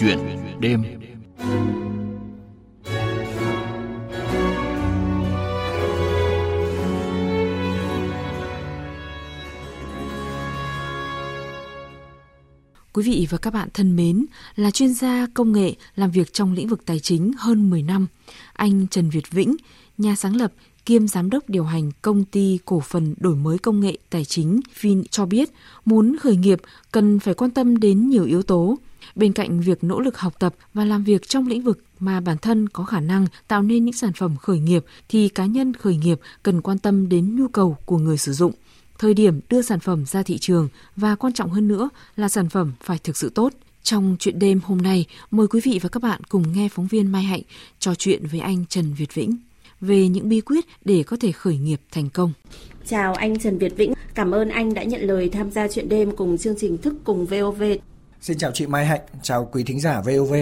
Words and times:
Chuyện 0.00 0.18
đêm 0.60 0.82
Quý 12.92 13.02
vị 13.02 13.26
và 13.30 13.38
các 13.38 13.52
bạn 13.52 13.68
thân 13.74 13.96
mến, 13.96 14.26
là 14.56 14.70
chuyên 14.70 14.94
gia 14.94 15.26
công 15.34 15.52
nghệ 15.52 15.74
làm 15.96 16.10
việc 16.10 16.32
trong 16.32 16.52
lĩnh 16.52 16.68
vực 16.68 16.84
tài 16.86 17.00
chính 17.00 17.32
hơn 17.38 17.70
10 17.70 17.82
năm, 17.82 18.06
anh 18.52 18.86
Trần 18.90 19.10
Việt 19.10 19.30
Vĩnh, 19.30 19.56
nhà 19.98 20.16
sáng 20.16 20.36
lập 20.36 20.52
kiêm 20.86 21.08
giám 21.08 21.30
đốc 21.30 21.50
điều 21.50 21.64
hành 21.64 21.90
công 22.02 22.24
ty 22.24 22.58
cổ 22.64 22.80
phần 22.80 23.14
đổi 23.18 23.36
mới 23.36 23.58
công 23.58 23.80
nghệ 23.80 23.98
tài 24.10 24.24
chính 24.24 24.60
Vin 24.80 25.02
cho 25.10 25.26
biết, 25.26 25.50
muốn 25.84 26.16
khởi 26.20 26.36
nghiệp 26.36 26.60
cần 26.92 27.18
phải 27.18 27.34
quan 27.34 27.50
tâm 27.50 27.76
đến 27.76 28.08
nhiều 28.08 28.24
yếu 28.24 28.42
tố. 28.42 28.78
Bên 29.14 29.32
cạnh 29.32 29.60
việc 29.60 29.84
nỗ 29.84 30.00
lực 30.00 30.18
học 30.18 30.34
tập 30.38 30.54
và 30.74 30.84
làm 30.84 31.04
việc 31.04 31.28
trong 31.28 31.46
lĩnh 31.46 31.62
vực 31.62 31.84
mà 32.00 32.20
bản 32.20 32.38
thân 32.38 32.68
có 32.68 32.84
khả 32.84 33.00
năng 33.00 33.26
tạo 33.48 33.62
nên 33.62 33.84
những 33.84 33.94
sản 33.94 34.12
phẩm 34.12 34.36
khởi 34.36 34.58
nghiệp 34.58 34.84
thì 35.08 35.28
cá 35.28 35.46
nhân 35.46 35.74
khởi 35.74 35.96
nghiệp 35.96 36.20
cần 36.42 36.60
quan 36.60 36.78
tâm 36.78 37.08
đến 37.08 37.36
nhu 37.36 37.48
cầu 37.48 37.76
của 37.84 37.98
người 37.98 38.18
sử 38.18 38.32
dụng 38.32 38.52
thời 38.98 39.14
điểm 39.14 39.40
đưa 39.50 39.62
sản 39.62 39.80
phẩm 39.80 40.06
ra 40.06 40.22
thị 40.22 40.38
trường 40.38 40.68
và 40.96 41.14
quan 41.14 41.32
trọng 41.32 41.50
hơn 41.50 41.68
nữa 41.68 41.88
là 42.16 42.28
sản 42.28 42.48
phẩm 42.48 42.72
phải 42.80 42.98
thực 42.98 43.16
sự 43.16 43.30
tốt. 43.34 43.52
Trong 43.82 44.16
chuyện 44.18 44.38
đêm 44.38 44.60
hôm 44.64 44.78
nay, 44.78 45.06
mời 45.30 45.46
quý 45.46 45.60
vị 45.64 45.78
và 45.82 45.88
các 45.88 46.02
bạn 46.02 46.20
cùng 46.28 46.52
nghe 46.52 46.68
phóng 46.68 46.86
viên 46.86 47.12
Mai 47.12 47.22
Hạnh 47.22 47.42
trò 47.78 47.94
chuyện 47.94 48.26
với 48.26 48.40
anh 48.40 48.64
Trần 48.68 48.94
Việt 48.94 49.14
Vĩnh 49.14 49.36
về 49.80 50.08
những 50.08 50.28
bí 50.28 50.40
quyết 50.40 50.64
để 50.84 51.02
có 51.02 51.16
thể 51.20 51.32
khởi 51.32 51.56
nghiệp 51.56 51.80
thành 51.90 52.08
công. 52.10 52.32
Chào 52.86 53.14
anh 53.14 53.38
Trần 53.38 53.58
Việt 53.58 53.76
Vĩnh, 53.76 53.92
cảm 54.14 54.30
ơn 54.30 54.48
anh 54.48 54.74
đã 54.74 54.82
nhận 54.82 55.00
lời 55.00 55.28
tham 55.28 55.50
gia 55.50 55.68
chuyện 55.68 55.88
đêm 55.88 56.16
cùng 56.16 56.38
chương 56.38 56.54
trình 56.58 56.78
Thức 56.78 56.94
cùng 57.04 57.26
VOV. 57.26 57.62
Xin 58.20 58.38
chào 58.38 58.50
chị 58.52 58.66
Mai 58.66 58.86
Hạnh, 58.86 59.00
chào 59.22 59.48
quý 59.52 59.64
thính 59.64 59.80
giả 59.80 60.00
VOV. 60.00 60.34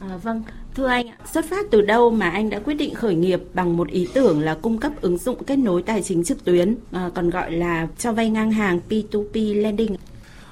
À, 0.00 0.16
vâng, 0.22 0.42
thưa 0.74 0.86
anh, 0.86 1.06
xuất 1.32 1.44
phát 1.50 1.66
từ 1.70 1.80
đâu 1.80 2.10
mà 2.10 2.30
anh 2.30 2.50
đã 2.50 2.58
quyết 2.58 2.74
định 2.74 2.94
khởi 2.94 3.14
nghiệp 3.14 3.40
bằng 3.54 3.76
một 3.76 3.88
ý 3.88 4.08
tưởng 4.14 4.40
là 4.40 4.54
cung 4.62 4.78
cấp 4.78 4.92
ứng 5.00 5.18
dụng 5.18 5.44
kết 5.44 5.56
nối 5.56 5.82
tài 5.82 6.02
chính 6.02 6.24
trực 6.24 6.44
tuyến, 6.44 6.76
à, 6.92 7.10
còn 7.14 7.30
gọi 7.30 7.52
là 7.52 7.88
cho 7.98 8.12
vay 8.12 8.30
ngang 8.30 8.50
hàng 8.50 8.80
P2P 8.88 9.62
lending? 9.62 9.96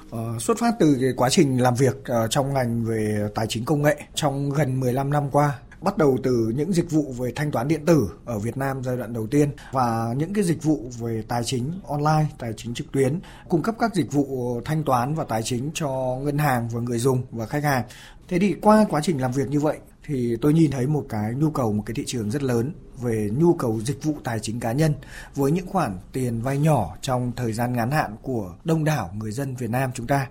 Uh, 0.09 0.41
xuất 0.41 0.57
phát 0.57 0.73
từ 0.79 0.97
cái 1.01 1.09
quá 1.15 1.29
trình 1.29 1.61
làm 1.61 1.75
việc 1.75 1.95
uh, 1.99 2.29
trong 2.29 2.53
ngành 2.53 2.85
về 2.85 3.27
tài 3.35 3.47
chính 3.49 3.65
công 3.65 3.81
nghệ 3.81 3.95
trong 4.15 4.49
gần 4.49 4.79
15 4.79 5.11
năm 5.11 5.29
qua 5.31 5.59
bắt 5.81 5.97
đầu 5.97 6.17
từ 6.23 6.53
những 6.55 6.73
dịch 6.73 6.91
vụ 6.91 7.13
về 7.17 7.31
thanh 7.35 7.51
toán 7.51 7.67
điện 7.67 7.85
tử 7.85 8.09
ở 8.25 8.39
Việt 8.39 8.57
Nam 8.57 8.83
giai 8.83 8.97
đoạn 8.97 9.13
đầu 9.13 9.27
tiên 9.27 9.51
và 9.71 10.13
những 10.17 10.33
cái 10.33 10.43
dịch 10.43 10.63
vụ 10.63 10.89
về 10.99 11.23
tài 11.27 11.43
chính 11.43 11.71
online, 11.87 12.25
tài 12.37 12.53
chính 12.57 12.73
trực 12.73 12.91
tuyến, 12.91 13.19
cung 13.49 13.61
cấp 13.61 13.75
các 13.79 13.95
dịch 13.95 14.11
vụ 14.11 14.61
thanh 14.65 14.83
toán 14.83 15.15
và 15.15 15.23
tài 15.23 15.43
chính 15.43 15.71
cho 15.73 16.17
ngân 16.23 16.37
hàng 16.37 16.69
và 16.69 16.79
người 16.79 16.99
dùng 16.99 17.23
và 17.31 17.45
khách 17.45 17.63
hàng. 17.63 17.83
Thế 18.27 18.39
thì 18.39 18.55
qua 18.61 18.85
quá 18.89 19.01
trình 19.03 19.21
làm 19.21 19.31
việc 19.31 19.49
như 19.49 19.59
vậy 19.59 19.77
thì 20.05 20.35
tôi 20.41 20.53
nhìn 20.53 20.71
thấy 20.71 20.87
một 20.87 21.05
cái 21.09 21.33
nhu 21.35 21.49
cầu 21.49 21.73
một 21.73 21.83
cái 21.85 21.93
thị 21.93 22.03
trường 22.07 22.31
rất 22.31 22.43
lớn 22.43 22.73
về 23.01 23.29
nhu 23.37 23.53
cầu 23.53 23.81
dịch 23.81 24.03
vụ 24.03 24.15
tài 24.23 24.39
chính 24.39 24.59
cá 24.59 24.71
nhân 24.71 24.93
với 25.35 25.51
những 25.51 25.67
khoản 25.67 25.97
tiền 26.13 26.41
vay 26.41 26.57
nhỏ 26.57 26.95
trong 27.01 27.31
thời 27.35 27.53
gian 27.53 27.73
ngắn 27.73 27.91
hạn 27.91 28.15
của 28.21 28.55
đông 28.63 28.83
đảo 28.83 29.09
người 29.13 29.31
dân 29.31 29.55
Việt 29.55 29.69
Nam 29.69 29.91
chúng 29.93 30.07
ta 30.07 30.27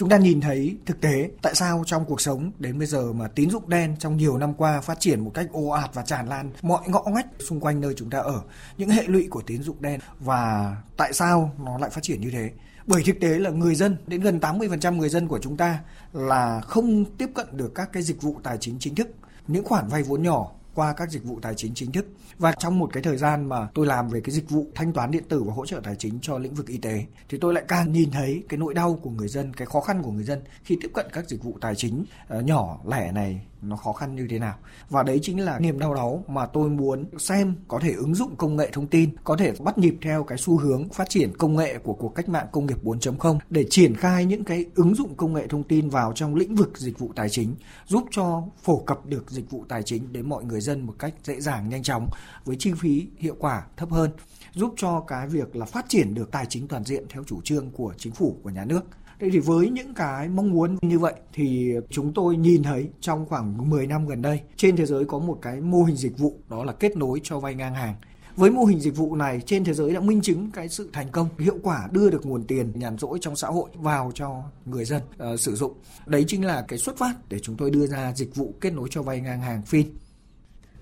chúng 0.00 0.08
ta 0.08 0.16
nhìn 0.16 0.40
thấy 0.40 0.76
thực 0.86 1.00
tế 1.00 1.30
tại 1.42 1.54
sao 1.54 1.82
trong 1.86 2.04
cuộc 2.04 2.20
sống 2.20 2.52
đến 2.58 2.78
bây 2.78 2.86
giờ 2.86 3.12
mà 3.12 3.28
tín 3.28 3.50
dụng 3.50 3.68
đen 3.68 3.96
trong 3.98 4.16
nhiều 4.16 4.38
năm 4.38 4.54
qua 4.54 4.80
phát 4.80 5.00
triển 5.00 5.20
một 5.20 5.30
cách 5.34 5.46
ồ 5.52 5.68
ạt 5.68 5.90
và 5.94 6.02
tràn 6.02 6.28
lan, 6.28 6.50
mọi 6.62 6.88
ngõ 6.88 7.02
ngách 7.14 7.26
xung 7.38 7.60
quanh 7.60 7.80
nơi 7.80 7.94
chúng 7.96 8.10
ta 8.10 8.18
ở, 8.18 8.42
những 8.78 8.88
hệ 8.88 9.02
lụy 9.06 9.28
của 9.30 9.42
tín 9.46 9.62
dụng 9.62 9.76
đen 9.80 10.00
và 10.20 10.76
tại 10.96 11.12
sao 11.12 11.52
nó 11.64 11.78
lại 11.78 11.90
phát 11.90 12.02
triển 12.02 12.20
như 12.20 12.30
thế? 12.30 12.50
Bởi 12.86 13.02
thực 13.06 13.20
tế 13.20 13.28
là 13.28 13.50
người 13.50 13.74
dân, 13.74 13.96
đến 14.06 14.20
gần 14.20 14.38
80% 14.38 14.96
người 14.96 15.08
dân 15.08 15.28
của 15.28 15.38
chúng 15.38 15.56
ta 15.56 15.80
là 16.12 16.60
không 16.60 17.04
tiếp 17.04 17.28
cận 17.34 17.46
được 17.52 17.72
các 17.74 17.92
cái 17.92 18.02
dịch 18.02 18.22
vụ 18.22 18.40
tài 18.42 18.58
chính 18.60 18.76
chính 18.78 18.94
thức. 18.94 19.08
Những 19.48 19.64
khoản 19.64 19.88
vay 19.88 20.02
vốn 20.02 20.22
nhỏ 20.22 20.50
qua 20.74 20.92
các 20.92 21.10
dịch 21.10 21.24
vụ 21.24 21.38
tài 21.42 21.54
chính 21.54 21.74
chính 21.74 21.92
thức. 21.92 22.06
Và 22.38 22.52
trong 22.52 22.78
một 22.78 22.90
cái 22.92 23.02
thời 23.02 23.16
gian 23.16 23.48
mà 23.48 23.68
tôi 23.74 23.86
làm 23.86 24.08
về 24.08 24.20
cái 24.20 24.30
dịch 24.30 24.50
vụ 24.50 24.66
thanh 24.74 24.92
toán 24.92 25.10
điện 25.10 25.24
tử 25.28 25.42
và 25.42 25.52
hỗ 25.52 25.66
trợ 25.66 25.80
tài 25.84 25.96
chính 25.96 26.18
cho 26.22 26.38
lĩnh 26.38 26.54
vực 26.54 26.66
y 26.66 26.78
tế, 26.78 27.04
thì 27.28 27.38
tôi 27.38 27.54
lại 27.54 27.64
càng 27.68 27.92
nhìn 27.92 28.10
thấy 28.10 28.42
cái 28.48 28.58
nỗi 28.58 28.74
đau 28.74 28.94
của 29.02 29.10
người 29.10 29.28
dân, 29.28 29.54
cái 29.54 29.66
khó 29.66 29.80
khăn 29.80 30.02
của 30.02 30.10
người 30.10 30.24
dân 30.24 30.42
khi 30.64 30.78
tiếp 30.80 30.90
cận 30.94 31.06
các 31.12 31.28
dịch 31.28 31.42
vụ 31.42 31.58
tài 31.60 31.74
chính 31.74 32.04
ờ, 32.28 32.40
nhỏ, 32.40 32.80
lẻ 32.86 33.12
này 33.12 33.40
nó 33.62 33.76
khó 33.76 33.92
khăn 33.92 34.16
như 34.16 34.26
thế 34.30 34.38
nào. 34.38 34.54
Và 34.90 35.02
đấy 35.02 35.18
chính 35.22 35.40
là 35.40 35.58
niềm 35.58 35.78
đau 35.78 35.94
đáu 35.94 36.24
mà 36.28 36.46
tôi 36.46 36.70
muốn 36.70 37.04
xem 37.18 37.54
có 37.68 37.78
thể 37.78 37.92
ứng 37.92 38.14
dụng 38.14 38.36
công 38.36 38.56
nghệ 38.56 38.70
thông 38.72 38.86
tin, 38.86 39.10
có 39.24 39.36
thể 39.36 39.52
bắt 39.60 39.78
nhịp 39.78 39.94
theo 40.02 40.24
cái 40.24 40.38
xu 40.38 40.58
hướng 40.58 40.88
phát 40.88 41.08
triển 41.08 41.36
công 41.38 41.56
nghệ 41.56 41.78
của 41.78 41.92
cuộc 41.92 42.14
cách 42.14 42.28
mạng 42.28 42.46
công 42.52 42.66
nghiệp 42.66 42.84
4.0 42.84 43.38
để 43.50 43.64
triển 43.70 43.94
khai 43.94 44.24
những 44.24 44.44
cái 44.44 44.64
ứng 44.74 44.94
dụng 44.94 45.14
công 45.14 45.32
nghệ 45.32 45.46
thông 45.46 45.62
tin 45.62 45.88
vào 45.88 46.12
trong 46.14 46.34
lĩnh 46.34 46.54
vực 46.54 46.78
dịch 46.78 46.98
vụ 46.98 47.12
tài 47.16 47.28
chính, 47.28 47.54
giúp 47.86 48.04
cho 48.10 48.42
phổ 48.62 48.78
cập 48.78 49.06
được 49.06 49.30
dịch 49.30 49.50
vụ 49.50 49.64
tài 49.68 49.82
chính 49.82 50.12
đến 50.12 50.28
mọi 50.28 50.44
người 50.44 50.60
dân 50.60 50.86
một 50.86 50.94
cách 50.98 51.14
dễ 51.24 51.40
dàng, 51.40 51.68
nhanh 51.68 51.82
chóng, 51.82 52.08
với 52.44 52.56
chi 52.58 52.72
phí 52.78 53.06
hiệu 53.18 53.36
quả 53.38 53.62
thấp 53.76 53.90
hơn, 53.90 54.10
giúp 54.52 54.74
cho 54.76 55.00
cái 55.00 55.28
việc 55.28 55.56
là 55.56 55.66
phát 55.66 55.84
triển 55.88 56.14
được 56.14 56.30
tài 56.30 56.46
chính 56.46 56.68
toàn 56.68 56.84
diện 56.84 57.04
theo 57.08 57.24
chủ 57.24 57.40
trương 57.44 57.70
của 57.70 57.94
chính 57.98 58.12
phủ, 58.12 58.36
của 58.42 58.50
nhà 58.50 58.64
nước. 58.64 58.80
Thế 59.20 59.30
thì 59.32 59.38
với 59.38 59.70
những 59.70 59.94
cái 59.94 60.28
mong 60.28 60.50
muốn 60.50 60.76
như 60.82 60.98
vậy 60.98 61.14
thì 61.32 61.72
chúng 61.90 62.14
tôi 62.14 62.36
nhìn 62.36 62.62
thấy 62.62 62.88
trong 63.00 63.26
khoảng 63.26 63.70
10 63.70 63.86
năm 63.86 64.06
gần 64.06 64.22
đây 64.22 64.40
trên 64.56 64.76
thế 64.76 64.86
giới 64.86 65.04
có 65.04 65.18
một 65.18 65.38
cái 65.42 65.60
mô 65.60 65.82
hình 65.82 65.96
dịch 65.96 66.18
vụ 66.18 66.34
đó 66.48 66.64
là 66.64 66.72
kết 66.72 66.96
nối 66.96 67.20
cho 67.22 67.40
vay 67.40 67.54
ngang 67.54 67.74
hàng. 67.74 67.94
Với 68.36 68.50
mô 68.50 68.64
hình 68.64 68.80
dịch 68.80 68.96
vụ 68.96 69.16
này 69.16 69.40
trên 69.46 69.64
thế 69.64 69.74
giới 69.74 69.94
đã 69.94 70.00
minh 70.00 70.20
chứng 70.20 70.50
cái 70.50 70.68
sự 70.68 70.90
thành 70.92 71.08
công, 71.12 71.28
hiệu 71.38 71.56
quả 71.62 71.88
đưa 71.92 72.10
được 72.10 72.26
nguồn 72.26 72.44
tiền 72.44 72.72
nhàn 72.74 72.98
rỗi 72.98 73.18
trong 73.20 73.36
xã 73.36 73.48
hội 73.48 73.70
vào 73.74 74.12
cho 74.14 74.42
người 74.64 74.84
dân 74.84 75.02
uh, 75.32 75.40
sử 75.40 75.54
dụng. 75.54 75.72
Đấy 76.06 76.24
chính 76.26 76.44
là 76.44 76.64
cái 76.68 76.78
xuất 76.78 76.98
phát 76.98 77.14
để 77.28 77.38
chúng 77.38 77.56
tôi 77.56 77.70
đưa 77.70 77.86
ra 77.86 78.12
dịch 78.16 78.34
vụ 78.34 78.54
kết 78.60 78.72
nối 78.72 78.88
cho 78.90 79.02
vay 79.02 79.20
ngang 79.20 79.40
hàng 79.40 79.62
Fin. 79.70 79.84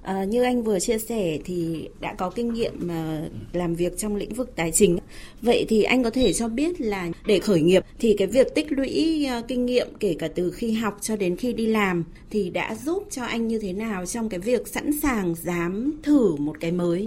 À, 0.08 0.24
như 0.24 0.42
anh 0.42 0.62
vừa 0.62 0.80
chia 0.80 0.98
sẻ 0.98 1.38
thì 1.44 1.88
đã 2.00 2.14
có 2.14 2.30
kinh 2.30 2.54
nghiệm 2.54 2.72
mà 2.80 3.22
làm 3.52 3.74
việc 3.74 3.98
trong 3.98 4.16
lĩnh 4.16 4.34
vực 4.34 4.52
tài 4.56 4.72
chính. 4.72 4.98
Vậy 5.42 5.66
thì 5.68 5.82
anh 5.82 6.02
có 6.04 6.10
thể 6.10 6.32
cho 6.32 6.48
biết 6.48 6.80
là 6.80 7.08
để 7.26 7.40
khởi 7.40 7.60
nghiệp 7.60 7.84
thì 7.98 8.14
cái 8.18 8.26
việc 8.26 8.54
tích 8.54 8.72
lũy 8.72 9.24
à, 9.26 9.42
kinh 9.48 9.66
nghiệm 9.66 9.88
kể 10.00 10.16
cả 10.18 10.28
từ 10.34 10.50
khi 10.50 10.72
học 10.72 10.98
cho 11.00 11.16
đến 11.16 11.36
khi 11.36 11.52
đi 11.52 11.66
làm 11.66 12.04
thì 12.30 12.50
đã 12.50 12.74
giúp 12.74 13.06
cho 13.10 13.24
anh 13.24 13.48
như 13.48 13.58
thế 13.58 13.72
nào 13.72 14.06
trong 14.06 14.28
cái 14.28 14.40
việc 14.40 14.68
sẵn 14.68 15.00
sàng 15.02 15.34
dám 15.34 15.92
thử 16.02 16.36
một 16.36 16.56
cái 16.60 16.72
mới? 16.72 17.06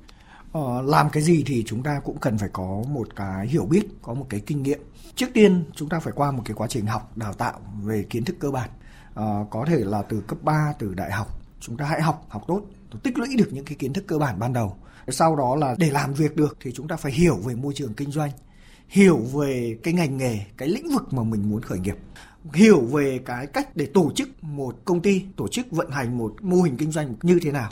Ờ, 0.51 0.81
làm 0.81 1.09
cái 1.09 1.23
gì 1.23 1.43
thì 1.45 1.63
chúng 1.65 1.83
ta 1.83 2.01
cũng 2.05 2.17
cần 2.19 2.37
phải 2.37 2.49
có 2.53 2.83
một 2.89 3.15
cái 3.15 3.47
hiểu 3.47 3.65
biết, 3.65 3.87
có 4.01 4.13
một 4.13 4.25
cái 4.29 4.39
kinh 4.39 4.63
nghiệm. 4.63 4.79
Trước 5.15 5.27
tiên 5.33 5.63
chúng 5.75 5.89
ta 5.89 5.99
phải 5.99 6.13
qua 6.15 6.31
một 6.31 6.43
cái 6.45 6.55
quá 6.55 6.67
trình 6.67 6.85
học, 6.85 7.17
đào 7.17 7.33
tạo 7.33 7.59
về 7.83 8.05
kiến 8.09 8.23
thức 8.23 8.35
cơ 8.39 8.51
bản. 8.51 8.69
Ờ, 9.13 9.45
có 9.49 9.65
thể 9.67 9.77
là 9.77 10.01
từ 10.01 10.21
cấp 10.27 10.37
3, 10.41 10.73
từ 10.79 10.93
đại 10.93 11.11
học. 11.11 11.27
Chúng 11.59 11.77
ta 11.77 11.85
hãy 11.85 12.01
học, 12.01 12.25
học 12.29 12.43
tốt 12.47 12.61
tích 12.99 13.17
lũy 13.17 13.35
được 13.37 13.49
những 13.51 13.65
cái 13.65 13.75
kiến 13.75 13.93
thức 13.93 14.03
cơ 14.07 14.17
bản 14.17 14.39
ban 14.39 14.53
đầu. 14.53 14.77
Sau 15.07 15.35
đó 15.35 15.55
là 15.55 15.75
để 15.79 15.89
làm 15.89 16.13
việc 16.13 16.35
được 16.35 16.57
thì 16.61 16.71
chúng 16.71 16.87
ta 16.87 16.95
phải 16.95 17.11
hiểu 17.11 17.35
về 17.35 17.55
môi 17.55 17.73
trường 17.73 17.93
kinh 17.93 18.11
doanh, 18.11 18.31
hiểu 18.87 19.17
về 19.17 19.77
cái 19.83 19.93
ngành 19.93 20.17
nghề, 20.17 20.39
cái 20.57 20.69
lĩnh 20.69 20.89
vực 20.93 21.13
mà 21.13 21.23
mình 21.23 21.49
muốn 21.49 21.61
khởi 21.61 21.79
nghiệp, 21.79 21.95
hiểu 22.53 22.79
về 22.81 23.19
cái 23.25 23.47
cách 23.47 23.75
để 23.75 23.85
tổ 23.93 24.11
chức 24.15 24.43
một 24.43 24.75
công 24.85 25.01
ty, 25.01 25.25
tổ 25.35 25.47
chức 25.47 25.71
vận 25.71 25.91
hành 25.91 26.17
một 26.17 26.35
mô 26.41 26.61
hình 26.61 26.77
kinh 26.77 26.91
doanh 26.91 27.15
như 27.21 27.39
thế 27.41 27.51
nào. 27.51 27.71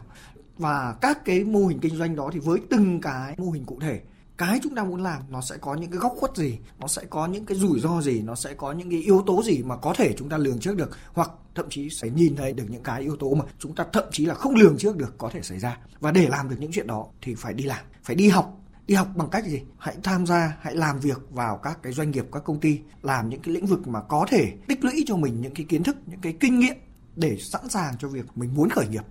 Và 0.57 0.95
các 1.01 1.25
cái 1.25 1.43
mô 1.43 1.67
hình 1.67 1.79
kinh 1.79 1.95
doanh 1.95 2.15
đó 2.15 2.29
thì 2.33 2.39
với 2.39 2.59
từng 2.69 3.01
cái 3.01 3.35
mô 3.37 3.51
hình 3.51 3.65
cụ 3.65 3.79
thể 3.81 4.01
cái 4.39 4.59
chúng 4.63 4.75
ta 4.75 4.83
muốn 4.83 5.03
làm, 5.03 5.21
nó 5.29 5.41
sẽ 5.41 5.57
có 5.57 5.73
những 5.73 5.91
cái 5.91 5.99
góc 5.99 6.13
khuất 6.17 6.35
gì, 6.35 6.59
nó 6.79 6.87
sẽ 6.87 7.05
có 7.09 7.27
những 7.27 7.45
cái 7.45 7.57
rủi 7.57 7.79
ro 7.79 8.01
gì, 8.01 8.21
nó 8.21 8.35
sẽ 8.35 8.53
có 8.53 8.71
những 8.71 8.89
cái 8.89 8.99
yếu 8.99 9.23
tố 9.25 9.43
gì 9.43 9.63
mà 9.63 9.75
có 9.77 9.93
thể 9.97 10.13
chúng 10.17 10.29
ta 10.29 10.37
lường 10.37 10.59
trước 10.59 10.75
được, 10.77 10.89
hoặc 11.13 11.31
thậm 11.55 11.65
chí 11.69 11.89
sẽ 11.89 12.09
nhìn 12.09 12.35
thấy 12.35 12.53
được 12.53 12.63
những 12.69 12.83
cái 12.83 13.01
yếu 13.01 13.15
tố 13.15 13.33
mà 13.33 13.45
chúng 13.59 13.75
ta 13.75 13.85
thậm 13.93 14.03
chí 14.11 14.25
là 14.25 14.33
không 14.33 14.55
lường 14.55 14.77
trước 14.77 14.97
được 14.97 15.17
có 15.17 15.29
thể 15.33 15.41
xảy 15.41 15.59
ra. 15.59 15.77
Và 15.99 16.11
để 16.11 16.27
làm 16.29 16.49
được 16.49 16.55
những 16.59 16.71
chuyện 16.71 16.87
đó 16.87 17.05
thì 17.21 17.35
phải 17.35 17.53
đi 17.53 17.63
làm, 17.63 17.85
phải 18.03 18.15
đi 18.15 18.29
học. 18.29 18.55
Đi 18.87 18.95
học 18.95 19.07
bằng 19.15 19.29
cách 19.29 19.45
gì? 19.45 19.61
Hãy 19.77 19.95
tham 20.03 20.25
gia, 20.25 20.57
hãy 20.61 20.75
làm 20.75 20.99
việc 20.99 21.17
vào 21.29 21.57
các 21.57 21.79
cái 21.83 21.93
doanh 21.93 22.11
nghiệp, 22.11 22.25
các 22.31 22.43
công 22.43 22.59
ty, 22.59 22.79
làm 23.01 23.29
những 23.29 23.41
cái 23.41 23.53
lĩnh 23.53 23.65
vực 23.65 23.87
mà 23.87 24.01
có 24.01 24.25
thể 24.29 24.53
tích 24.67 24.83
lũy 24.83 25.03
cho 25.07 25.15
mình 25.15 25.41
những 25.41 25.53
cái 25.53 25.65
kiến 25.69 25.83
thức, 25.83 25.97
những 26.05 26.21
cái 26.21 26.33
kinh 26.39 26.59
nghiệm 26.59 26.75
để 27.15 27.37
sẵn 27.39 27.69
sàng 27.69 27.93
cho 27.99 28.07
việc 28.07 28.25
mình 28.35 28.55
muốn 28.55 28.69
khởi 28.69 28.87
nghiệp. 28.87 29.03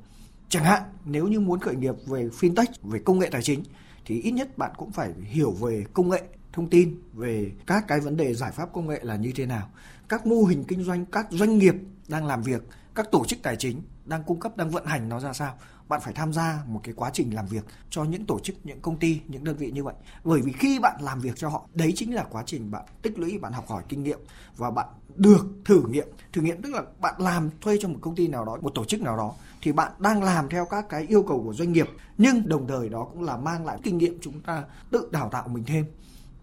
Chẳng 0.49 0.65
hạn, 0.65 0.83
nếu 1.05 1.27
như 1.27 1.41
muốn 1.41 1.61
khởi 1.61 1.77
nghiệp 1.77 1.95
về 2.07 2.29
fintech, 2.41 2.67
về 2.83 2.99
công 3.05 3.19
nghệ 3.19 3.29
tài 3.31 3.43
chính 3.43 3.63
thì 4.09 4.21
ít 4.21 4.31
nhất 4.31 4.59
bạn 4.59 4.73
cũng 4.77 4.93
phải 4.93 5.13
hiểu 5.23 5.51
về 5.51 5.85
công 5.93 6.09
nghệ, 6.09 6.23
thông 6.53 6.71
tin 6.71 6.95
về 7.13 7.53
các 7.67 7.85
cái 7.89 8.01
vấn 8.01 8.17
đề 8.17 8.35
giải 8.35 8.53
pháp 8.53 8.73
công 8.73 8.87
nghệ 8.87 9.01
là 9.03 9.17
như 9.17 9.33
thế 9.35 9.47
nào. 9.47 9.71
Các 10.09 10.27
mô 10.27 10.45
hình 10.45 10.65
kinh 10.69 10.85
doanh, 10.85 11.07
các 11.07 11.27
doanh 11.31 11.59
nghiệp 11.59 11.75
đang 12.09 12.27
làm 12.27 12.43
việc, 12.43 12.63
các 12.95 13.11
tổ 13.13 13.25
chức 13.25 13.39
tài 13.43 13.57
chính 13.57 13.83
đang 14.05 14.25
cung 14.25 14.41
cấp, 14.41 14.57
đang 14.57 14.71
vận 14.71 14.87
hành 14.87 15.09
nó 15.09 15.21
ra 15.21 15.33
sao 15.33 15.59
bạn 15.89 16.01
phải 16.01 16.15
tham 16.15 16.33
gia 16.33 16.63
một 16.67 16.81
cái 16.83 16.95
quá 16.95 17.11
trình 17.13 17.35
làm 17.35 17.47
việc 17.47 17.65
cho 17.91 18.05
những 18.05 18.27
tổ 18.27 18.39
chức, 18.39 18.57
những 18.65 18.81
công 18.81 18.99
ty, 18.99 19.21
những 19.29 19.45
đơn 19.45 19.57
vị 19.57 19.71
như 19.71 19.85
vậy. 19.85 19.95
Bởi 20.25 20.41
vì 20.41 20.53
khi 20.53 20.79
bạn 20.79 20.97
làm 21.03 21.21
việc 21.21 21.37
cho 21.37 21.49
họ, 21.49 21.69
đấy 21.75 21.93
chính 21.97 22.15
là 22.15 22.25
quá 22.31 22.43
trình 22.47 22.71
bạn 22.71 22.85
tích 23.03 23.19
lũy, 23.19 23.39
bạn 23.39 23.53
học 23.53 23.69
hỏi 23.69 23.83
kinh 23.89 24.03
nghiệm 24.03 24.19
và 24.57 24.71
bạn 24.71 24.87
được 25.17 25.47
thử 25.65 25.83
nghiệm. 25.89 26.09
Thử 26.33 26.43
nghiệm 26.43 26.63
tức 26.63 26.73
là 26.73 26.83
bạn 27.01 27.15
làm 27.19 27.51
thuê 27.61 27.79
cho 27.81 27.89
một 27.89 27.99
công 28.01 28.15
ty 28.15 28.29
nào 28.29 28.45
đó, 28.45 28.59
một 28.61 28.73
tổ 28.75 28.85
chức 28.85 29.03
nào 29.03 29.17
đó, 29.17 29.35
thì 29.63 29.73
bạn 29.73 29.93
đang 29.99 30.23
làm 30.23 30.49
theo 30.49 30.67
các 30.71 30.89
cái 30.89 31.07
yêu 31.09 31.23
cầu 31.23 31.43
của 31.45 31.55
doanh 31.55 31.73
nghiệp. 31.73 31.89
Nhưng 32.19 32.49
đồng 32.49 32.67
thời 32.67 32.89
đó 32.89 33.09
cũng 33.13 33.23
là 33.23 33.37
mang 33.37 33.67
lại 33.67 33.79
kinh 33.83 33.99
nghiệm 33.99 34.19
chúng 34.21 34.41
ta 34.41 34.65
tự 34.91 35.09
đào 35.13 35.29
tạo 35.29 35.49
mình 35.49 35.65
thêm. 35.65 35.85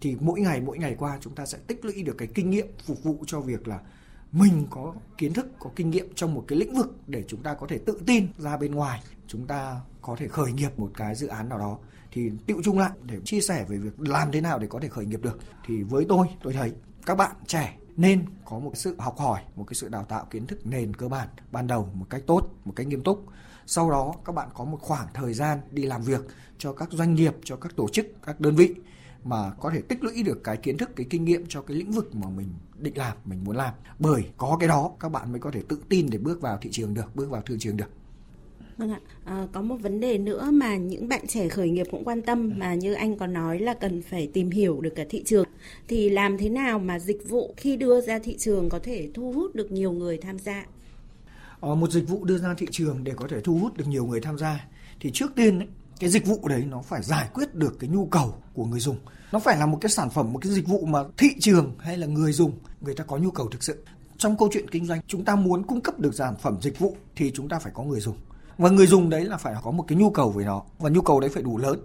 Thì 0.01 0.15
mỗi 0.19 0.39
ngày 0.39 0.62
mỗi 0.62 0.77
ngày 0.77 0.95
qua 1.00 1.18
chúng 1.21 1.36
ta 1.36 1.45
sẽ 1.45 1.57
tích 1.68 1.86
lũy 1.86 2.03
được 2.03 2.15
cái 2.18 2.27
kinh 2.33 2.50
nghiệm 2.50 2.68
phục 2.86 3.03
vụ 3.03 3.24
cho 3.27 3.39
việc 3.39 3.68
là 3.68 3.80
mình 4.36 4.68
có 4.70 4.94
kiến 5.18 5.34
thức, 5.34 5.48
có 5.60 5.70
kinh 5.76 5.90
nghiệm 5.90 6.14
trong 6.16 6.34
một 6.34 6.46
cái 6.48 6.60
lĩnh 6.60 6.76
vực 6.76 6.96
để 7.08 7.24
chúng 7.28 7.44
ta 7.44 7.54
có 7.54 7.68
thể 7.68 7.78
tự 7.78 8.02
tin 8.06 8.28
ra 8.38 8.58
bên 8.58 8.72
ngoài. 8.72 9.02
Chúng 9.28 9.48
ta 9.48 9.82
có 10.02 10.16
thể 10.16 10.28
khởi 10.28 10.52
nghiệp 10.52 10.80
một 10.80 10.92
cái 10.98 11.16
dự 11.16 11.28
án 11.28 11.50
nào 11.50 11.60
đó. 11.60 11.78
Thì 12.12 12.32
tiệu 12.46 12.58
chung 12.64 12.80
lại 12.80 12.92
để 13.04 13.20
chia 13.26 13.42
sẻ 13.42 13.66
về 13.70 13.78
việc 13.78 14.00
làm 14.00 14.32
thế 14.32 14.42
nào 14.42 14.60
để 14.60 14.68
có 14.68 14.80
thể 14.80 14.88
khởi 14.88 15.06
nghiệp 15.06 15.22
được. 15.22 15.40
Thì 15.66 15.84
với 15.84 16.06
tôi 16.10 16.28
tôi 16.44 16.54
thấy 16.54 16.74
các 17.06 17.16
bạn 17.16 17.36
trẻ 17.48 17.78
nên 17.98 18.26
có 18.46 18.60
một 18.60 18.72
sự 18.76 18.96
học 19.00 19.18
hỏi, 19.18 19.42
một 19.56 19.64
cái 19.68 19.76
sự 19.76 19.90
đào 19.90 20.04
tạo 20.04 20.28
kiến 20.32 20.48
thức 20.48 20.66
nền 20.66 20.94
cơ 20.94 21.08
bản 21.08 21.28
ban 21.52 21.68
đầu 21.68 21.90
một 21.94 22.06
cách 22.10 22.24
tốt, 22.28 22.50
một 22.66 22.74
cách 22.76 22.88
nghiêm 22.88 23.04
túc. 23.04 23.26
Sau 23.66 23.92
đó 23.92 24.14
các 24.26 24.36
bạn 24.36 24.50
có 24.54 24.66
một 24.66 24.78
khoảng 24.81 25.08
thời 25.14 25.34
gian 25.34 25.60
đi 25.72 25.84
làm 25.84 26.02
việc 26.02 26.22
cho 26.58 26.74
các 26.74 26.92
doanh 26.92 27.16
nghiệp, 27.16 27.36
cho 27.44 27.56
các 27.56 27.76
tổ 27.76 27.90
chức, 27.90 28.06
các 28.26 28.40
đơn 28.40 28.56
vị 28.56 28.76
mà 29.25 29.51
có 29.60 29.69
thể 29.69 29.81
tích 29.81 30.04
lũy 30.04 30.24
được 30.24 30.44
cái 30.44 30.57
kiến 30.57 30.77
thức 30.77 30.89
cái 30.95 31.06
kinh 31.10 31.25
nghiệm 31.25 31.45
cho 31.50 31.62
cái 31.62 31.77
lĩnh 31.77 31.92
vực 31.92 32.16
mà 32.16 32.30
mình 32.30 32.48
định 32.77 32.98
làm 32.98 33.18
mình 33.25 33.44
muốn 33.44 33.56
làm 33.56 33.74
bởi 34.00 34.24
có 34.38 34.57
cái 34.60 34.69
đó 34.69 34.92
các 35.00 35.10
bạn 35.10 35.31
mới 35.31 35.39
có 35.39 35.51
thể 35.51 35.62
tự 35.68 35.80
tin 35.89 36.10
để 36.10 36.18
bước 36.18 36.42
vào 36.42 36.57
thị 36.62 36.69
trường 36.72 36.94
được 36.94 37.16
bước 37.16 37.30
vào 37.30 37.42
thị 37.45 37.56
trường 37.60 37.77
được 37.77 37.89
Vâng 38.77 38.92
ạ, 38.92 39.00
à, 39.25 39.48
có 39.51 39.62
một 39.62 39.75
vấn 39.75 40.00
đề 40.00 40.18
nữa 40.18 40.50
mà 40.54 40.75
những 40.77 41.07
bạn 41.10 41.27
trẻ 41.27 41.48
khởi 41.48 41.69
nghiệp 41.69 41.88
cũng 41.92 42.04
quan 42.04 42.22
tâm 42.22 42.54
mà 42.57 42.74
như 42.74 42.94
anh 42.94 43.18
có 43.18 43.27
nói 43.27 43.60
là 43.60 43.74
cần 43.74 44.01
phải 44.01 44.30
tìm 44.33 44.50
hiểu 44.50 44.81
được 44.81 44.94
cả 44.95 45.04
thị 45.10 45.24
trường. 45.25 45.45
Thì 45.88 46.10
làm 46.10 46.38
thế 46.38 46.50
nào 46.50 46.80
mà 46.80 47.00
dịch 47.00 47.30
vụ 47.30 47.54
khi 47.57 47.78
đưa 47.78 48.01
ra 48.01 48.19
thị 48.19 48.36
trường 48.39 48.69
có 48.69 48.80
thể 48.80 49.10
thu 49.13 49.31
hút 49.31 49.56
được 49.56 49.71
nhiều 49.71 49.92
người 49.92 50.18
tham 50.18 50.39
gia? 50.39 50.66
À, 51.62 51.75
một 51.75 51.92
dịch 51.92 52.10
vụ 52.10 52.25
đưa 52.25 52.38
ra 52.38 52.54
thị 52.54 52.68
trường 52.71 53.04
để 53.04 53.13
có 53.16 53.28
thể 53.28 53.42
thu 53.42 53.57
hút 53.57 53.78
được 53.78 53.88
nhiều 53.88 54.06
người 54.06 54.21
tham 54.21 54.38
gia 54.38 54.68
thì 55.00 55.12
trước 55.13 55.36
tiên 55.36 55.60
ấy, 55.60 55.68
cái 56.00 56.09
dịch 56.09 56.25
vụ 56.25 56.47
đấy 56.47 56.65
nó 56.69 56.81
phải 56.81 57.03
giải 57.03 57.30
quyết 57.33 57.56
được 57.56 57.77
cái 57.80 57.89
nhu 57.89 58.06
cầu 58.06 58.33
của 58.53 58.65
người 58.65 58.80
dùng. 58.80 58.97
Nó 59.31 59.39
phải 59.39 59.57
là 59.57 59.65
một 59.65 59.77
cái 59.81 59.89
sản 59.89 60.09
phẩm, 60.09 60.33
một 60.33 60.39
cái 60.42 60.51
dịch 60.51 60.68
vụ 60.68 60.86
mà 60.86 61.00
thị 61.18 61.30
trường 61.39 61.75
hay 61.80 61.97
là 61.97 62.07
người 62.07 62.31
dùng 62.31 62.59
người 62.81 62.94
ta 62.94 63.03
có 63.03 63.18
nhu 63.18 63.31
cầu 63.31 63.50
thực 63.51 63.63
sự. 63.63 63.83
Trong 64.18 64.38
câu 64.38 64.50
chuyện 64.51 64.69
kinh 64.69 64.86
doanh, 64.86 65.00
chúng 65.07 65.25
ta 65.25 65.36
muốn 65.36 65.63
cung 65.63 65.81
cấp 65.81 66.00
được 66.00 66.15
sản 66.15 66.36
phẩm 66.42 66.57
dịch 66.62 66.80
vụ 66.80 66.95
thì 67.15 67.31
chúng 67.36 67.50
ta 67.50 67.59
phải 67.59 67.71
có 67.75 67.83
người 67.83 68.00
dùng 68.00 68.18
và 68.57 68.69
người 68.69 68.88
dùng 68.88 69.09
đấy 69.09 69.25
là 69.25 69.38
phải 69.38 69.56
có 69.63 69.71
một 69.71 69.86
cái 69.88 69.97
nhu 69.97 70.09
cầu 70.09 70.30
với 70.30 70.45
nó 70.45 70.63
và 70.80 70.89
nhu 70.89 71.01
cầu 71.01 71.19
đấy 71.19 71.30
phải 71.33 71.44
đủ 71.44 71.57
lớn 71.57 71.80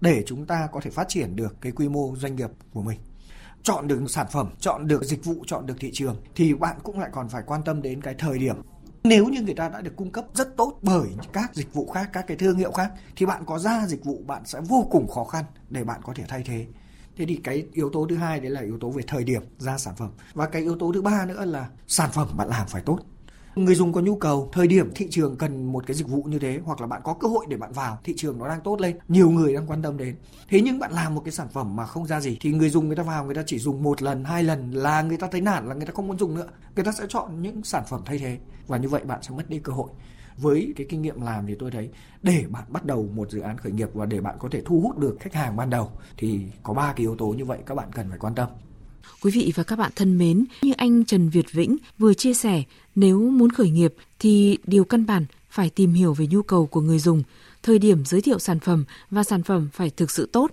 để 0.00 0.22
chúng 0.26 0.46
ta 0.46 0.68
có 0.72 0.80
thể 0.80 0.90
phát 0.90 1.08
triển 1.08 1.36
được 1.36 1.56
cái 1.60 1.72
quy 1.72 1.88
mô 1.88 2.16
doanh 2.16 2.36
nghiệp 2.36 2.50
của 2.72 2.82
mình 2.82 2.98
chọn 3.62 3.88
được 3.88 4.00
sản 4.08 4.26
phẩm 4.30 4.50
chọn 4.60 4.86
được 4.86 5.04
dịch 5.04 5.24
vụ 5.24 5.34
chọn 5.46 5.66
được 5.66 5.74
thị 5.80 5.90
trường 5.92 6.16
thì 6.34 6.54
bạn 6.54 6.76
cũng 6.82 6.98
lại 6.98 7.10
còn 7.12 7.28
phải 7.28 7.42
quan 7.46 7.62
tâm 7.64 7.82
đến 7.82 8.00
cái 8.00 8.14
thời 8.18 8.38
điểm 8.38 8.56
nếu 9.08 9.28
như 9.28 9.42
người 9.42 9.54
ta 9.54 9.68
đã 9.68 9.80
được 9.80 9.96
cung 9.96 10.10
cấp 10.10 10.24
rất 10.34 10.56
tốt 10.56 10.78
bởi 10.82 11.08
các 11.32 11.54
dịch 11.54 11.74
vụ 11.74 11.86
khác, 11.86 12.10
các 12.12 12.26
cái 12.26 12.36
thương 12.36 12.56
hiệu 12.56 12.72
khác, 12.72 12.92
thì 13.16 13.26
bạn 13.26 13.42
có 13.46 13.58
ra 13.58 13.86
dịch 13.86 14.04
vụ, 14.04 14.22
bạn 14.26 14.42
sẽ 14.44 14.60
vô 14.60 14.86
cùng 14.90 15.08
khó 15.08 15.24
khăn 15.24 15.44
để 15.70 15.84
bạn 15.84 16.00
có 16.04 16.12
thể 16.16 16.24
thay 16.28 16.42
thế. 16.46 16.66
Thế 17.16 17.24
thì 17.28 17.40
cái 17.44 17.66
yếu 17.72 17.90
tố 17.90 18.06
thứ 18.10 18.16
hai 18.16 18.40
đấy 18.40 18.50
là 18.50 18.60
yếu 18.60 18.78
tố 18.78 18.90
về 18.90 19.02
thời 19.06 19.24
điểm 19.24 19.42
ra 19.58 19.78
sản 19.78 19.94
phẩm. 19.96 20.10
Và 20.34 20.46
cái 20.46 20.62
yếu 20.62 20.78
tố 20.78 20.92
thứ 20.94 21.02
ba 21.02 21.26
nữa 21.26 21.44
là 21.44 21.68
sản 21.86 22.10
phẩm 22.12 22.28
bạn 22.36 22.48
làm 22.48 22.66
phải 22.68 22.82
tốt 22.82 22.98
người 23.56 23.74
dùng 23.74 23.92
có 23.92 24.00
nhu 24.00 24.16
cầu 24.16 24.50
thời 24.52 24.66
điểm 24.66 24.90
thị 24.94 25.06
trường 25.10 25.36
cần 25.36 25.72
một 25.72 25.86
cái 25.86 25.94
dịch 25.94 26.08
vụ 26.08 26.22
như 26.22 26.38
thế 26.38 26.60
hoặc 26.64 26.80
là 26.80 26.86
bạn 26.86 27.00
có 27.04 27.14
cơ 27.14 27.28
hội 27.28 27.46
để 27.48 27.56
bạn 27.56 27.72
vào 27.72 27.98
thị 28.04 28.14
trường 28.16 28.38
nó 28.38 28.48
đang 28.48 28.60
tốt 28.60 28.80
lên 28.80 28.98
nhiều 29.08 29.30
người 29.30 29.54
đang 29.54 29.66
quan 29.66 29.82
tâm 29.82 29.96
đến. 29.96 30.16
Thế 30.48 30.60
nhưng 30.60 30.78
bạn 30.78 30.92
làm 30.92 31.14
một 31.14 31.22
cái 31.24 31.32
sản 31.32 31.48
phẩm 31.52 31.76
mà 31.76 31.86
không 31.86 32.06
ra 32.06 32.20
gì 32.20 32.36
thì 32.40 32.52
người 32.52 32.70
dùng 32.70 32.86
người 32.86 32.96
ta 32.96 33.02
vào 33.02 33.24
người 33.24 33.34
ta 33.34 33.42
chỉ 33.46 33.58
dùng 33.58 33.82
một 33.82 34.02
lần 34.02 34.24
hai 34.24 34.42
lần 34.42 34.70
là 34.70 35.02
người 35.02 35.16
ta 35.16 35.28
thấy 35.30 35.40
nản 35.40 35.68
là 35.68 35.74
người 35.74 35.86
ta 35.86 35.92
không 35.92 36.06
muốn 36.06 36.18
dùng 36.18 36.34
nữa. 36.34 36.46
Người 36.76 36.84
ta 36.84 36.92
sẽ 36.92 37.04
chọn 37.08 37.42
những 37.42 37.64
sản 37.64 37.84
phẩm 37.88 38.02
thay 38.04 38.18
thế 38.18 38.38
và 38.66 38.78
như 38.78 38.88
vậy 38.88 39.04
bạn 39.04 39.22
sẽ 39.22 39.30
mất 39.36 39.50
đi 39.50 39.58
cơ 39.58 39.72
hội. 39.72 39.88
Với 40.36 40.72
cái 40.76 40.86
kinh 40.90 41.02
nghiệm 41.02 41.20
làm 41.20 41.46
thì 41.46 41.54
tôi 41.58 41.70
thấy 41.70 41.90
để 42.22 42.44
bạn 42.50 42.64
bắt 42.68 42.84
đầu 42.84 43.08
một 43.14 43.30
dự 43.30 43.40
án 43.40 43.58
khởi 43.58 43.72
nghiệp 43.72 43.88
và 43.94 44.06
để 44.06 44.20
bạn 44.20 44.36
có 44.38 44.48
thể 44.52 44.62
thu 44.64 44.80
hút 44.80 44.98
được 44.98 45.16
khách 45.20 45.34
hàng 45.34 45.56
ban 45.56 45.70
đầu 45.70 45.90
thì 46.16 46.40
có 46.62 46.74
ba 46.74 46.92
cái 46.92 47.00
yếu 47.00 47.16
tố 47.16 47.26
như 47.26 47.44
vậy 47.44 47.58
các 47.66 47.74
bạn 47.74 47.88
cần 47.92 48.08
phải 48.08 48.18
quan 48.18 48.34
tâm. 48.34 48.48
Quý 49.22 49.30
vị 49.30 49.52
và 49.54 49.62
các 49.62 49.78
bạn 49.78 49.92
thân 49.96 50.18
mến, 50.18 50.44
như 50.62 50.72
anh 50.76 51.04
Trần 51.04 51.28
Việt 51.28 51.52
Vĩnh 51.52 51.76
vừa 51.98 52.14
chia 52.14 52.34
sẻ, 52.34 52.62
nếu 52.94 53.20
muốn 53.20 53.50
khởi 53.50 53.70
nghiệp 53.70 53.94
thì 54.18 54.58
điều 54.66 54.84
căn 54.84 55.06
bản 55.06 55.24
phải 55.50 55.70
tìm 55.70 55.92
hiểu 55.92 56.14
về 56.14 56.26
nhu 56.26 56.42
cầu 56.42 56.66
của 56.66 56.80
người 56.80 56.98
dùng, 56.98 57.22
thời 57.62 57.78
điểm 57.78 58.04
giới 58.04 58.20
thiệu 58.20 58.38
sản 58.38 58.60
phẩm 58.60 58.84
và 59.10 59.24
sản 59.24 59.42
phẩm 59.42 59.68
phải 59.72 59.90
thực 59.90 60.10
sự 60.10 60.28
tốt. 60.32 60.50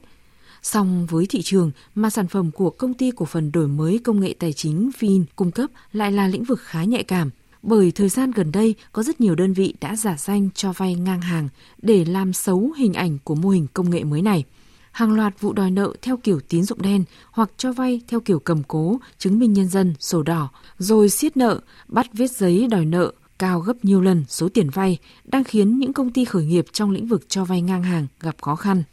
Song 0.64 1.06
với 1.06 1.26
thị 1.26 1.42
trường 1.42 1.72
mà 1.96 2.10
sản 2.10 2.28
phẩm 2.28 2.52
của 2.52 2.70
công 2.70 2.94
ty 2.94 3.12
cổ 3.12 3.26
phần 3.26 3.52
đổi 3.52 3.68
mới 3.68 4.00
công 4.04 4.20
nghệ 4.20 4.36
tài 4.40 4.54
chính 4.54 4.92
Fin 5.00 5.24
cung 5.36 5.52
cấp 5.52 5.70
lại 5.94 6.12
là 6.12 6.28
lĩnh 6.28 6.44
vực 6.44 6.60
khá 6.62 6.84
nhạy 6.84 7.04
cảm. 7.04 7.30
Bởi 7.62 7.92
thời 7.92 8.10
gian 8.10 8.32
gần 8.32 8.52
đây 8.52 8.76
có 8.92 9.04
rất 9.04 9.22
nhiều 9.22 9.36
đơn 9.36 9.54
vị 9.54 9.74
đã 9.82 9.96
giả 9.96 10.16
danh 10.18 10.50
cho 10.56 10.72
vay 10.72 10.96
ngang 10.96 11.22
hàng 11.22 11.50
để 11.82 12.06
làm 12.06 12.34
xấu 12.34 12.72
hình 12.78 12.94
ảnh 12.94 13.18
của 13.24 13.36
mô 13.36 13.50
hình 13.50 13.68
công 13.74 13.90
nghệ 13.90 14.04
mới 14.04 14.22
này 14.22 14.44
hàng 14.92 15.14
loạt 15.14 15.42
vụ 15.42 15.54
đòi 15.54 15.72
nợ 15.72 15.94
theo 16.02 16.18
kiểu 16.18 16.40
tín 16.50 16.64
dụng 16.64 16.82
đen 16.82 17.04
hoặc 17.32 17.52
cho 17.58 17.72
vay 17.72 18.02
theo 18.08 18.20
kiểu 18.20 18.40
cầm 18.40 18.64
cố, 18.68 19.00
chứng 19.18 19.40
minh 19.40 19.54
nhân 19.54 19.68
dân, 19.68 19.94
sổ 20.00 20.24
đỏ, 20.24 20.50
rồi 20.78 21.10
siết 21.10 21.38
nợ, 21.38 21.60
bắt 21.88 22.08
viết 22.14 22.32
giấy 22.32 22.68
đòi 22.68 22.86
nợ 22.86 23.12
cao 23.42 23.60
gấp 23.60 23.74
nhiều 23.86 24.02
lần 24.02 24.24
số 24.28 24.50
tiền 24.50 24.70
vay 24.70 24.98
đang 25.26 25.44
khiến 25.44 25.80
những 25.80 25.94
công 25.94 26.12
ty 26.12 26.26
khởi 26.26 26.46
nghiệp 26.46 26.66
trong 26.72 26.92
lĩnh 26.92 27.08
vực 27.08 27.30
cho 27.30 27.46
vay 27.46 27.62
ngang 27.62 27.84
hàng 27.84 28.08
gặp 28.20 28.36
khó 28.42 28.56
khăn. 28.56 28.84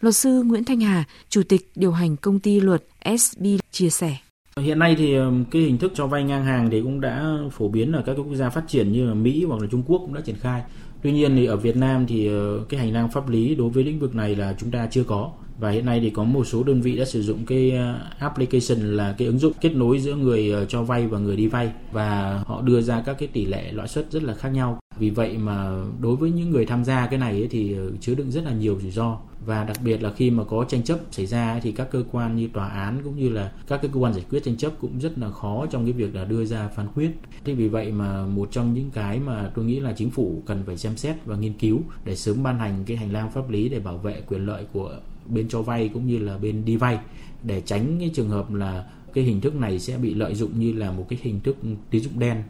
Luật 0.00 0.16
sư 0.16 0.42
Nguyễn 0.42 0.64
Thanh 0.64 0.80
Hà, 0.80 1.04
Chủ 1.28 1.42
tịch 1.48 1.70
điều 1.76 1.92
hành 1.92 2.16
công 2.16 2.40
ty 2.40 2.60
luật 2.60 2.84
SB 3.18 3.44
chia 3.70 3.90
sẻ. 3.90 4.16
Hiện 4.60 4.78
nay 4.78 4.94
thì 4.98 5.14
cái 5.50 5.62
hình 5.62 5.78
thức 5.78 5.92
cho 5.94 6.06
vay 6.06 6.24
ngang 6.24 6.44
hàng 6.44 6.70
thì 6.70 6.80
cũng 6.80 7.00
đã 7.00 7.38
phổ 7.52 7.68
biến 7.68 7.92
ở 7.92 8.02
các 8.06 8.12
quốc 8.12 8.34
gia 8.34 8.50
phát 8.50 8.64
triển 8.68 8.92
như 8.92 9.06
là 9.06 9.14
Mỹ 9.14 9.44
hoặc 9.48 9.60
là 9.60 9.68
Trung 9.70 9.82
Quốc 9.86 9.98
cũng 9.98 10.14
đã 10.14 10.20
triển 10.20 10.36
khai. 10.40 10.62
Tuy 11.02 11.12
nhiên 11.12 11.36
thì 11.36 11.46
ở 11.46 11.56
Việt 11.56 11.76
Nam 11.76 12.06
thì 12.06 12.26
ờ, 12.26 12.64
cái 12.68 12.80
hành 12.80 12.92
lang 12.92 13.10
pháp 13.10 13.28
lý 13.28 13.54
đối 13.54 13.70
với 13.70 13.84
lĩnh 13.84 13.98
vực 13.98 14.14
này 14.14 14.36
là 14.36 14.54
chúng 14.58 14.70
ta 14.70 14.88
chưa 14.90 15.04
có 15.04 15.32
và 15.58 15.70
hiện 15.70 15.86
nay 15.86 16.00
thì 16.00 16.10
có 16.10 16.24
một 16.24 16.44
số 16.44 16.62
đơn 16.62 16.80
vị 16.80 16.96
đã 16.96 17.04
sử 17.04 17.22
dụng 17.22 17.46
cái 17.46 17.70
ờ, 17.70 18.00
application 18.18 18.96
là 18.96 19.14
cái 19.18 19.26
ứng 19.26 19.38
dụng 19.38 19.52
kết 19.60 19.74
nối 19.74 19.98
giữa 19.98 20.14
người 20.14 20.50
ờ, 20.50 20.64
cho 20.64 20.82
vay 20.82 21.06
và 21.06 21.18
người 21.18 21.36
đi 21.36 21.46
vay. 21.46 21.72
Và 21.92 22.42
họ 22.46 22.62
đưa 22.62 22.80
ra 22.80 23.02
các 23.06 23.16
cái 23.18 23.28
tỷ 23.28 23.44
lệ 23.44 23.72
lãi 23.72 23.88
suất 23.88 24.06
rất 24.10 24.22
là 24.22 24.34
khác 24.34 24.48
nhau. 24.48 24.78
Vì 24.98 25.10
vậy 25.10 25.38
mà 25.38 25.84
đối 26.00 26.16
với 26.16 26.30
những 26.30 26.50
người 26.50 26.66
tham 26.66 26.84
gia 26.84 27.06
cái 27.06 27.18
này 27.18 27.32
ấy 27.32 27.48
thì 27.50 27.74
ờ, 27.74 27.90
chứa 28.00 28.14
đựng 28.14 28.30
rất 28.30 28.44
là 28.44 28.52
nhiều 28.52 28.78
rủi 28.82 28.90
ro. 28.90 29.18
Và 29.46 29.64
đặc 29.64 29.76
biệt 29.84 30.02
là 30.02 30.12
khi 30.12 30.30
mà 30.30 30.44
có 30.44 30.64
tranh 30.68 30.82
chấp 30.82 30.98
xảy 31.10 31.26
ra 31.26 31.60
thì 31.62 31.72
các 31.72 31.90
cơ 31.90 32.04
quan 32.12 32.36
như 32.36 32.48
tòa 32.52 32.68
án 32.68 33.00
cũng 33.04 33.16
như 33.16 33.28
là 33.28 33.52
các 33.68 33.82
cái 33.82 33.90
cơ 33.94 34.00
quan 34.00 34.14
giải 34.14 34.24
quyết 34.30 34.44
tranh 34.44 34.56
chấp 34.56 34.72
cũng 34.80 34.98
rất 35.00 35.18
là 35.18 35.30
khó 35.30 35.66
trong 35.70 35.84
cái 35.84 35.92
việc 35.92 36.14
là 36.14 36.24
đưa 36.24 36.44
ra 36.44 36.68
phán 36.68 36.86
quyết. 36.94 37.10
Thế 37.44 37.54
vì 37.54 37.68
vậy 37.68 37.92
mà 37.92 38.26
một 38.26 38.48
trong 38.52 38.74
những 38.74 38.90
cái 38.90 39.20
mà 39.20 39.50
tôi 39.54 39.64
nghĩ 39.64 39.80
là 39.80 39.92
chính 39.92 40.10
phủ 40.10 40.42
cần 40.46 40.62
phải 40.66 40.76
xem 40.76 40.96
xét 40.96 41.16
và 41.24 41.36
nghiên 41.36 41.52
cứu 41.52 41.80
để 42.04 42.16
sớm 42.16 42.42
ban 42.42 42.58
hành 42.58 42.84
cái 42.86 42.96
hành 42.96 43.12
lang 43.12 43.30
pháp 43.30 43.50
lý 43.50 43.68
để 43.68 43.80
bảo 43.80 43.98
vệ 43.98 44.20
quyền 44.28 44.46
lợi 44.46 44.64
của 44.72 44.98
bên 45.28 45.48
cho 45.48 45.62
vay 45.62 45.90
cũng 45.94 46.06
như 46.06 46.18
là 46.18 46.38
bên 46.38 46.64
đi 46.64 46.76
vay 46.76 46.98
để 47.42 47.62
tránh 47.66 47.96
cái 48.00 48.10
trường 48.14 48.28
hợp 48.28 48.54
là 48.54 48.86
cái 49.14 49.24
hình 49.24 49.40
thức 49.40 49.54
này 49.54 49.78
sẽ 49.78 49.96
bị 49.96 50.14
lợi 50.14 50.34
dụng 50.34 50.60
như 50.60 50.72
là 50.72 50.90
một 50.90 51.06
cái 51.08 51.18
hình 51.22 51.40
thức 51.40 51.56
tín 51.90 52.02
dụng 52.02 52.18
đen. 52.18 52.42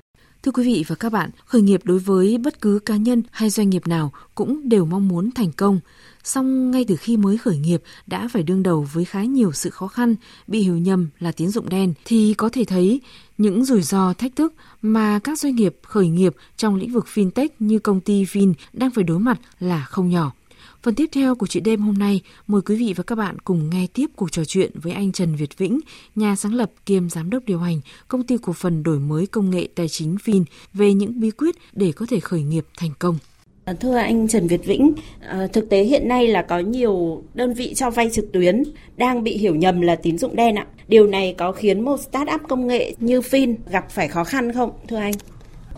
Thưa 0.43 0.53
quý 0.53 0.65
vị 0.65 0.85
và 0.87 0.95
các 0.95 1.13
bạn, 1.13 1.31
khởi 1.47 1.63
nghiệp 1.63 1.81
đối 1.85 1.99
với 1.99 2.39
bất 2.39 2.61
cứ 2.61 2.79
cá 2.79 2.97
nhân 2.97 3.23
hay 3.31 3.51
doanh 3.51 3.71
nghiệp 3.71 3.87
nào 3.87 4.13
cũng 4.35 4.69
đều 4.69 4.85
mong 4.85 5.09
muốn 5.09 5.31
thành 5.31 5.53
công. 5.53 5.81
Song 6.25 6.71
ngay 6.71 6.85
từ 6.89 6.97
khi 6.97 7.17
mới 7.17 7.39
khởi 7.39 7.59
nghiệp 7.59 7.83
đã 8.07 8.29
phải 8.33 8.43
đương 8.43 8.63
đầu 8.63 8.87
với 8.93 9.05
khá 9.05 9.25
nhiều 9.25 9.53
sự 9.53 9.71
khó 9.71 9.89
khăn, 9.89 10.15
bị 10.47 10.63
hiểu 10.63 10.79
nhầm 10.79 11.09
là 11.19 11.33
tín 11.33 11.49
dụng 11.49 11.69
đen 11.69 11.95
thì 12.05 12.35
có 12.35 12.49
thể 12.49 12.65
thấy 12.65 13.01
những 13.39 13.65
rủi 13.65 13.83
ro 13.83 14.13
thách 14.13 14.37
thức 14.37 14.55
mà 14.83 15.19
các 15.19 15.39
doanh 15.39 15.57
nghiệp 15.57 15.77
khởi 15.83 16.09
nghiệp 16.09 16.35
trong 16.57 16.77
lĩnh 16.77 16.93
vực 16.93 17.07
fintech 17.15 17.49
như 17.59 17.79
công 17.79 18.01
ty 18.01 18.25
Vin 18.25 18.55
đang 18.73 18.91
phải 18.91 19.05
đối 19.05 19.19
mặt 19.19 19.41
là 19.61 19.85
không 19.85 20.11
nhỏ. 20.11 20.33
Phần 20.87 20.95
tiếp 20.95 21.09
theo 21.13 21.35
của 21.35 21.47
chuyện 21.47 21.63
đêm 21.63 21.81
hôm 21.81 21.95
nay, 21.99 22.21
mời 22.47 22.61
quý 22.67 22.77
vị 22.77 22.95
và 22.97 23.05
các 23.05 23.15
bạn 23.15 23.39
cùng 23.39 23.71
nghe 23.71 23.87
tiếp 23.95 24.07
cuộc 24.17 24.33
trò 24.33 24.45
chuyện 24.45 24.71
với 24.75 24.93
anh 24.93 25.13
Trần 25.13 25.37
Việt 25.37 25.59
Vĩnh, 25.59 25.81
nhà 26.15 26.37
sáng 26.37 26.55
lập 26.55 26.71
kiêm 26.87 27.11
giám 27.11 27.31
đốc 27.31 27.45
điều 27.45 27.59
hành 27.59 27.81
công 28.09 28.23
ty 28.23 28.37
cổ 28.43 28.53
phần 28.53 28.83
đổi 28.83 28.99
mới 28.99 29.27
công 29.27 29.51
nghệ 29.51 29.69
tài 29.75 29.89
chính 29.89 30.17
Vin 30.25 30.45
về 30.75 30.95
những 30.95 31.21
bí 31.21 31.31
quyết 31.31 31.57
để 31.73 31.93
có 31.93 32.07
thể 32.11 32.21
khởi 32.21 32.43
nghiệp 32.43 32.67
thành 32.79 32.91
công. 32.99 33.19
À, 33.65 33.73
thưa 33.81 33.97
anh 33.97 34.29
Trần 34.29 34.47
Việt 34.47 34.65
Vĩnh, 34.65 34.93
à, 35.21 35.47
thực 35.53 35.69
tế 35.71 35.83
hiện 35.83 36.09
nay 36.09 36.29
là 36.29 36.43
có 36.43 36.59
nhiều 36.59 37.23
đơn 37.35 37.55
vị 37.55 37.75
cho 37.75 37.91
vay 37.91 38.11
trực 38.13 38.33
tuyến 38.33 38.63
đang 38.97 39.23
bị 39.23 39.37
hiểu 39.37 39.55
nhầm 39.55 39.81
là 39.81 39.97
tín 39.97 40.19
dụng 40.19 40.37
đen 40.37 40.55
ạ. 40.55 40.67
Điều 40.89 41.07
này 41.07 41.35
có 41.39 41.53
khiến 41.53 41.81
một 41.81 42.01
startup 42.01 42.41
công 42.49 42.67
nghệ 42.67 42.95
như 42.99 43.21
Fin 43.21 43.55
gặp 43.71 43.91
phải 43.91 44.09
khó 44.09 44.25
khăn 44.25 44.53
không, 44.53 44.71
thưa 44.89 44.97
anh? 44.97 45.15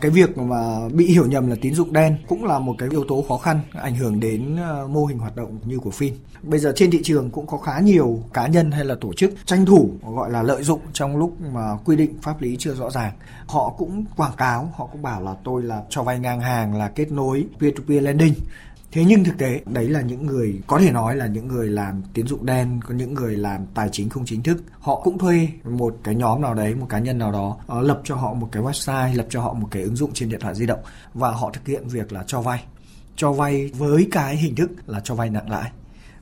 Cái 0.01 0.11
việc 0.11 0.39
mà 0.39 0.89
bị 0.93 1.07
hiểu 1.07 1.27
nhầm 1.27 1.51
là 1.51 1.57
tín 1.61 1.75
dụng 1.75 1.93
đen 1.93 2.17
cũng 2.29 2.45
là 2.45 2.59
một 2.59 2.75
cái 2.79 2.89
yếu 2.93 3.05
tố 3.05 3.25
khó 3.29 3.37
khăn 3.37 3.61
ảnh 3.73 3.97
hưởng 3.97 4.21
đến 4.21 4.57
ờ, 4.57 4.87
mô 4.87 5.05
hình 5.05 5.19
hoạt 5.19 5.37
động 5.37 5.59
như 5.65 5.79
của 5.79 5.91
phim. 5.91 6.15
Bây 6.43 6.61
giờ 6.61 6.73
trên 6.77 6.91
thị 6.91 7.01
trường 7.05 7.31
cũng 7.31 7.47
có 7.47 7.59
khá 7.59 7.81
nhiều 7.81 8.23
cá 8.33 8.47
nhân 8.47 8.71
hay 8.71 8.85
là 8.85 8.95
tổ 9.01 9.13
chức 9.13 9.31
tranh 9.45 9.67
thủ 9.67 9.91
gọi 10.15 10.31
là 10.31 10.43
lợi 10.43 10.63
dụng 10.63 10.81
trong 10.93 11.17
lúc 11.17 11.41
mà 11.55 11.77
quy 11.85 11.97
định 11.97 12.15
pháp 12.23 12.43
lý 12.43 12.57
chưa 12.59 12.75
rõ 12.75 12.91
ràng. 12.91 13.13
Họ 13.47 13.75
cũng 13.79 14.05
quảng 14.17 14.37
cáo, 14.37 14.73
họ 14.77 14.89
cũng 14.93 15.03
bảo 15.03 15.23
là 15.23 15.35
tôi 15.45 15.63
là 15.63 15.83
cho 15.89 16.03
vay 16.03 16.19
ngang 16.19 16.41
hàng 16.41 16.75
là 16.77 16.89
kết 16.89 17.13
nối 17.13 17.45
peer-to-peer 17.61 18.03
lending 18.03 18.35
Thế 18.93 19.05
nhưng 19.05 19.25
thực 19.25 19.39
tế 19.39 19.61
đấy 19.67 19.89
là 19.89 20.01
những 20.01 20.27
người 20.27 20.61
có 20.67 20.79
thể 20.79 20.93
nói 20.93 21.17
là 21.17 21.27
những 21.27 21.49
người 21.49 21.69
làm 21.69 22.03
tín 22.15 22.27
dụng 22.27 22.47
đen, 22.47 22.81
có 22.85 22.95
những 22.95 23.15
người 23.15 23.37
làm 23.37 23.67
tài 23.75 23.89
chính 23.93 24.09
không 24.09 24.25
chính 24.27 24.43
thức. 24.43 24.63
Họ 24.81 25.01
cũng 25.05 25.19
thuê 25.19 25.49
một 25.65 25.97
cái 26.05 26.15
nhóm 26.15 26.43
nào 26.43 26.55
đấy, 26.55 26.75
một 26.75 26.87
cá 26.89 26.99
nhân 26.99 27.19
nào 27.19 27.33
đó 27.33 27.57
uh, 27.79 27.85
lập 27.85 28.01
cho 28.05 28.17
họ 28.17 28.35
một 28.35 28.49
cái 28.53 28.63
website, 28.63 29.17
lập 29.17 29.27
cho 29.29 29.41
họ 29.41 29.53
một 29.53 29.69
cái 29.71 29.83
ứng 29.83 29.97
dụng 29.97 30.11
trên 30.15 30.29
điện 30.29 30.41
thoại 30.41 30.55
di 30.55 30.67
động 30.67 30.81
và 31.15 31.31
họ 31.31 31.51
thực 31.51 31.67
hiện 31.67 31.89
việc 31.89 32.13
là 32.13 32.25
cho 32.27 32.41
vay. 32.41 32.65
Cho 33.17 33.33
vay 33.33 33.71
với 33.79 34.09
cái 34.11 34.37
hình 34.37 34.55
thức 34.55 34.71
là 34.87 35.01
cho 35.05 35.15
vay 35.15 35.31
nặng 35.31 35.51
lãi 35.51 35.71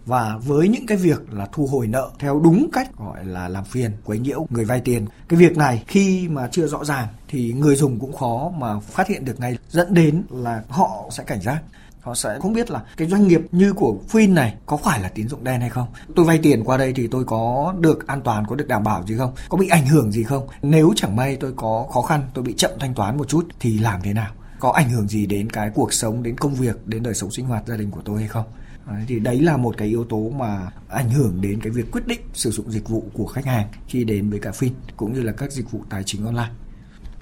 và 0.06 0.36
với 0.36 0.68
những 0.68 0.86
cái 0.86 0.98
việc 0.98 1.32
là 1.32 1.48
thu 1.52 1.66
hồi 1.66 1.86
nợ 1.86 2.10
theo 2.18 2.40
đúng 2.40 2.68
cách 2.72 2.90
gọi 2.98 3.24
là 3.24 3.48
làm 3.48 3.64
phiền 3.64 3.90
quấy 4.04 4.18
nhiễu 4.18 4.46
người 4.50 4.64
vay 4.64 4.80
tiền 4.80 5.06
cái 5.28 5.38
việc 5.38 5.56
này 5.56 5.84
khi 5.86 6.28
mà 6.28 6.48
chưa 6.52 6.66
rõ 6.66 6.84
ràng 6.84 7.08
thì 7.28 7.52
người 7.52 7.76
dùng 7.76 7.98
cũng 7.98 8.16
khó 8.16 8.52
mà 8.58 8.80
phát 8.80 9.08
hiện 9.08 9.24
được 9.24 9.40
ngay 9.40 9.58
dẫn 9.68 9.94
đến 9.94 10.22
là 10.30 10.62
họ 10.68 11.08
sẽ 11.10 11.24
cảnh 11.24 11.40
giác 11.42 11.62
họ 12.06 12.14
sẽ 12.14 12.38
không 12.42 12.52
biết 12.52 12.70
là 12.70 12.82
cái 12.96 13.08
doanh 13.08 13.28
nghiệp 13.28 13.40
như 13.52 13.72
của 13.72 13.96
Fin 14.08 14.34
này 14.34 14.54
có 14.66 14.76
phải 14.76 15.00
là 15.00 15.08
tín 15.08 15.28
dụng 15.28 15.44
đen 15.44 15.60
hay 15.60 15.70
không. 15.70 15.88
Tôi 16.16 16.26
vay 16.26 16.38
tiền 16.38 16.64
qua 16.64 16.76
đây 16.76 16.92
thì 16.96 17.06
tôi 17.06 17.24
có 17.24 17.74
được 17.80 18.06
an 18.06 18.22
toàn, 18.22 18.46
có 18.46 18.56
được 18.56 18.68
đảm 18.68 18.84
bảo 18.84 19.06
gì 19.06 19.16
không? 19.16 19.34
Có 19.48 19.58
bị 19.58 19.68
ảnh 19.68 19.86
hưởng 19.86 20.12
gì 20.12 20.22
không? 20.22 20.48
Nếu 20.62 20.92
chẳng 20.96 21.16
may 21.16 21.36
tôi 21.36 21.52
có 21.56 21.86
khó 21.92 22.02
khăn, 22.02 22.22
tôi 22.34 22.44
bị 22.44 22.54
chậm 22.56 22.70
thanh 22.80 22.94
toán 22.94 23.16
một 23.16 23.28
chút 23.28 23.48
thì 23.60 23.78
làm 23.78 24.00
thế 24.02 24.12
nào? 24.12 24.32
Có 24.58 24.72
ảnh 24.72 24.90
hưởng 24.90 25.08
gì 25.08 25.26
đến 25.26 25.50
cái 25.50 25.70
cuộc 25.74 25.92
sống, 25.92 26.22
đến 26.22 26.36
công 26.36 26.54
việc, 26.54 26.86
đến 26.86 27.02
đời 27.02 27.14
sống 27.14 27.30
sinh 27.30 27.46
hoạt 27.46 27.66
gia 27.66 27.76
đình 27.76 27.90
của 27.90 28.02
tôi 28.04 28.18
hay 28.18 28.28
không? 28.28 28.44
Đấy, 28.86 29.04
thì 29.08 29.18
đấy 29.18 29.40
là 29.40 29.56
một 29.56 29.74
cái 29.78 29.88
yếu 29.88 30.04
tố 30.04 30.30
mà 30.38 30.70
ảnh 30.88 31.10
hưởng 31.10 31.40
đến 31.40 31.60
cái 31.60 31.70
việc 31.70 31.92
quyết 31.92 32.06
định 32.06 32.20
sử 32.34 32.50
dụng 32.50 32.70
dịch 32.70 32.88
vụ 32.88 33.04
của 33.12 33.26
khách 33.26 33.44
hàng 33.44 33.68
khi 33.88 34.04
đến 34.04 34.30
với 34.30 34.38
cả 34.38 34.50
Fin 34.50 34.70
cũng 34.96 35.12
như 35.12 35.22
là 35.22 35.32
các 35.32 35.52
dịch 35.52 35.70
vụ 35.70 35.80
tài 35.90 36.02
chính 36.06 36.24
online. 36.24 36.50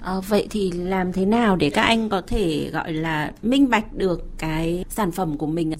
À, 0.05 0.19
vậy 0.27 0.47
thì 0.49 0.71
làm 0.71 1.13
thế 1.13 1.25
nào 1.25 1.55
để 1.55 1.69
các 1.69 1.81
anh 1.81 2.09
có 2.09 2.21
thể 2.27 2.69
gọi 2.73 2.93
là 2.93 3.31
minh 3.41 3.69
bạch 3.69 3.93
được 3.93 4.21
cái 4.37 4.85
sản 4.89 5.11
phẩm 5.11 5.37
của 5.37 5.47
mình? 5.47 5.73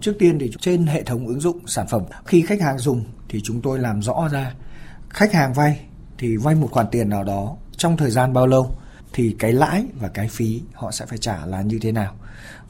Trước 0.00 0.12
tiên 0.18 0.38
thì 0.38 0.50
trên 0.60 0.86
hệ 0.86 1.02
thống 1.02 1.26
ứng 1.26 1.40
dụng 1.40 1.66
sản 1.66 1.86
phẩm 1.86 2.02
khi 2.24 2.42
khách 2.42 2.60
hàng 2.60 2.78
dùng 2.78 3.04
thì 3.28 3.40
chúng 3.44 3.60
tôi 3.62 3.78
làm 3.78 4.02
rõ 4.02 4.28
ra 4.32 4.54
khách 5.10 5.32
hàng 5.32 5.52
vay 5.52 5.80
thì 6.18 6.36
vay 6.36 6.54
một 6.54 6.68
khoản 6.70 6.86
tiền 6.90 7.08
nào 7.08 7.24
đó 7.24 7.56
trong 7.76 7.96
thời 7.96 8.10
gian 8.10 8.32
bao 8.32 8.46
lâu 8.46 8.70
thì 9.12 9.36
cái 9.38 9.52
lãi 9.52 9.84
và 10.00 10.08
cái 10.08 10.28
phí 10.28 10.62
họ 10.74 10.90
sẽ 10.90 11.06
phải 11.06 11.18
trả 11.18 11.46
là 11.46 11.62
như 11.62 11.78
thế 11.82 11.92
nào. 11.92 12.14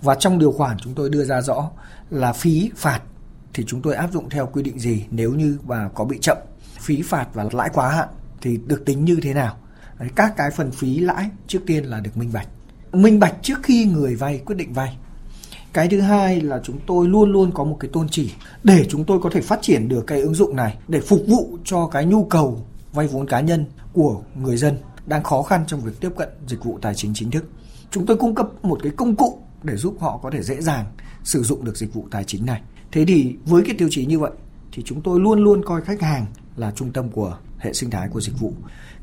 Và 0.03 0.15
trong 0.15 0.39
điều 0.39 0.53
khoản 0.53 0.77
chúng 0.79 0.95
tôi 0.95 1.11
đưa 1.11 1.25
ra 1.25 1.41
rõ 1.41 1.71
là 2.11 2.33
phí 2.33 2.71
phạt 2.77 3.01
thì 3.55 3.65
chúng 3.67 3.83
tôi 3.83 3.95
áp 3.95 4.13
dụng 4.13 4.31
theo 4.31 4.47
quy 4.47 4.63
định 4.63 4.79
gì 4.79 5.05
nếu 5.11 5.33
như 5.33 5.59
mà 5.67 5.89
có 5.95 6.05
bị 6.05 6.19
chậm 6.21 6.39
phí 6.81 7.03
phạt 7.03 7.27
và 7.35 7.47
lãi 7.53 7.71
quá 7.73 7.91
hạn 7.91 8.09
thì 8.41 8.59
được 8.67 8.83
tính 8.85 9.05
như 9.05 9.19
thế 9.23 9.35
nào 9.35 9.57
Đấy, 9.99 10.09
các 10.15 10.33
cái 10.37 10.51
phần 10.51 10.71
phí 10.71 10.99
lãi 10.99 11.31
trước 11.47 11.61
tiên 11.67 11.85
là 11.85 12.01
được 12.01 12.17
minh 12.17 12.31
bạch 12.33 12.49
minh 12.93 13.19
bạch 13.19 13.35
trước 13.43 13.59
khi 13.63 13.85
người 13.85 14.15
vay 14.15 14.39
quyết 14.39 14.57
định 14.57 14.73
vay 14.73 14.97
cái 15.73 15.89
thứ 15.89 16.01
hai 16.01 16.41
là 16.41 16.61
chúng 16.65 16.79
tôi 16.87 17.09
luôn 17.09 17.33
luôn 17.33 17.51
có 17.55 17.65
một 17.65 17.77
cái 17.81 17.91
tôn 17.93 18.09
chỉ 18.09 18.33
để 18.65 18.87
chúng 18.89 19.05
tôi 19.05 19.21
có 19.23 19.31
thể 19.31 19.41
phát 19.41 19.59
triển 19.63 19.89
được 19.89 20.07
cái 20.07 20.21
ứng 20.21 20.35
dụng 20.35 20.57
này 20.57 20.79
để 20.89 21.01
phục 21.01 21.21
vụ 21.29 21.59
cho 21.65 21.87
cái 21.87 22.05
nhu 22.05 22.25
cầu 22.25 22.67
vay 22.93 23.07
vốn 23.07 23.27
cá 23.27 23.41
nhân 23.41 23.65
của 23.93 24.23
người 24.35 24.57
dân 24.57 24.79
đang 25.07 25.23
khó 25.23 25.43
khăn 25.43 25.65
trong 25.67 25.81
việc 25.81 25.93
tiếp 26.01 26.11
cận 26.17 26.29
dịch 26.47 26.65
vụ 26.65 26.79
tài 26.83 26.95
chính 26.95 27.15
chính 27.15 27.31
thức. 27.31 27.45
Chúng 27.91 28.07
tôi 28.07 28.17
cung 28.17 28.35
cấp 28.35 28.65
một 28.65 28.81
cái 28.83 28.93
công 28.97 29.17
cụ 29.17 29.39
để 29.63 29.77
giúp 29.77 29.97
họ 30.01 30.21
có 30.23 30.31
thể 30.31 30.43
dễ 30.43 30.61
dàng 30.61 30.87
sử 31.25 31.43
dụng 31.43 31.65
được 31.65 31.77
dịch 31.77 31.95
vụ 31.95 32.09
tài 32.11 32.25
chính 32.25 32.47
này. 32.47 32.61
Thế 32.93 33.05
thì 33.05 33.37
với 33.45 33.63
cái 33.67 33.75
tiêu 33.79 33.89
chí 33.91 34.07
như 34.07 34.19
vậy 34.19 34.33
thì 34.73 34.83
chúng 34.87 35.01
tôi 35.01 35.21
luôn 35.21 35.45
luôn 35.45 35.65
coi 35.65 35.81
khách 35.81 36.03
hàng 36.03 36.27
là 36.57 36.73
trung 36.77 36.93
tâm 36.93 37.09
của 37.09 37.37
hệ 37.59 37.73
sinh 37.73 37.91
thái 37.91 38.09
của 38.09 38.21
dịch 38.21 38.39
vụ. 38.41 38.53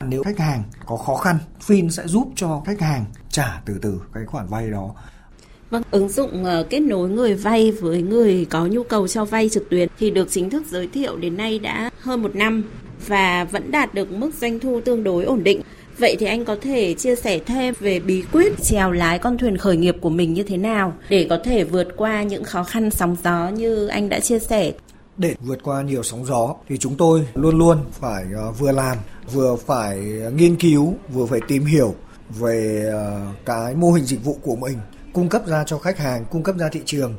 Nếu 0.07 0.23
khách 0.23 0.39
hàng 0.39 0.63
có 0.85 0.97
khó 0.97 1.15
khăn, 1.15 1.37
Fin 1.67 1.89
sẽ 1.89 2.07
giúp 2.07 2.27
cho 2.35 2.61
khách 2.65 2.81
hàng 2.81 3.05
trả 3.29 3.61
từ 3.65 3.79
từ 3.81 4.01
cái 4.13 4.25
khoản 4.25 4.47
vay 4.47 4.69
đó. 4.69 4.95
Vâng, 5.69 5.83
ứng 5.91 6.09
dụng 6.09 6.43
uh, 6.43 6.69
kết 6.69 6.79
nối 6.79 7.09
người 7.09 7.33
vay 7.35 7.71
với 7.71 8.01
người 8.01 8.45
có 8.45 8.65
nhu 8.65 8.83
cầu 8.83 9.07
cho 9.07 9.25
vay 9.25 9.49
trực 9.49 9.69
tuyến 9.69 9.89
thì 9.99 10.11
được 10.11 10.27
chính 10.31 10.49
thức 10.49 10.63
giới 10.69 10.87
thiệu 10.87 11.17
đến 11.17 11.37
nay 11.37 11.59
đã 11.59 11.89
hơn 11.99 12.21
một 12.21 12.35
năm 12.35 12.63
và 13.07 13.43
vẫn 13.43 13.71
đạt 13.71 13.93
được 13.93 14.11
mức 14.11 14.31
doanh 14.41 14.59
thu 14.59 14.81
tương 14.85 15.03
đối 15.03 15.23
ổn 15.23 15.43
định. 15.43 15.61
Vậy 15.97 16.15
thì 16.19 16.25
anh 16.25 16.45
có 16.45 16.55
thể 16.61 16.93
chia 16.93 17.15
sẻ 17.15 17.39
thêm 17.39 17.73
về 17.79 17.99
bí 17.99 18.23
quyết 18.31 18.53
chèo 18.63 18.91
lái 18.91 19.19
con 19.19 19.37
thuyền 19.37 19.57
khởi 19.57 19.77
nghiệp 19.77 19.95
của 20.01 20.09
mình 20.09 20.33
như 20.33 20.43
thế 20.43 20.57
nào 20.57 20.93
để 21.09 21.27
có 21.29 21.39
thể 21.43 21.63
vượt 21.63 21.87
qua 21.97 22.23
những 22.23 22.43
khó 22.43 22.63
khăn 22.63 22.91
sóng 22.91 23.15
gió 23.23 23.49
như 23.49 23.87
anh 23.87 24.09
đã 24.09 24.19
chia 24.19 24.39
sẻ? 24.39 24.71
Để 25.17 25.35
vượt 25.39 25.63
qua 25.63 25.81
nhiều 25.81 26.03
sóng 26.03 26.25
gió 26.25 26.55
thì 26.69 26.77
chúng 26.77 26.95
tôi 26.97 27.27
luôn 27.33 27.57
luôn 27.57 27.85
phải 27.91 28.25
ờ, 28.35 28.51
vừa 28.51 28.71
làm, 28.71 28.97
vừa 29.33 29.55
phải 29.55 29.99
nghiên 30.33 30.55
cứu, 30.55 30.93
vừa 31.09 31.25
phải 31.25 31.39
tìm 31.47 31.65
hiểu 31.65 31.95
về 32.29 32.89
ờ, 32.91 33.21
cái 33.45 33.75
mô 33.75 33.91
hình 33.91 34.05
dịch 34.05 34.23
vụ 34.25 34.37
của 34.41 34.55
mình 34.55 34.77
cung 35.13 35.29
cấp 35.29 35.47
ra 35.47 35.63
cho 35.63 35.77
khách 35.77 35.97
hàng, 35.97 36.25
cung 36.31 36.43
cấp 36.43 36.55
ra 36.57 36.69
thị 36.71 36.81
trường. 36.85 37.15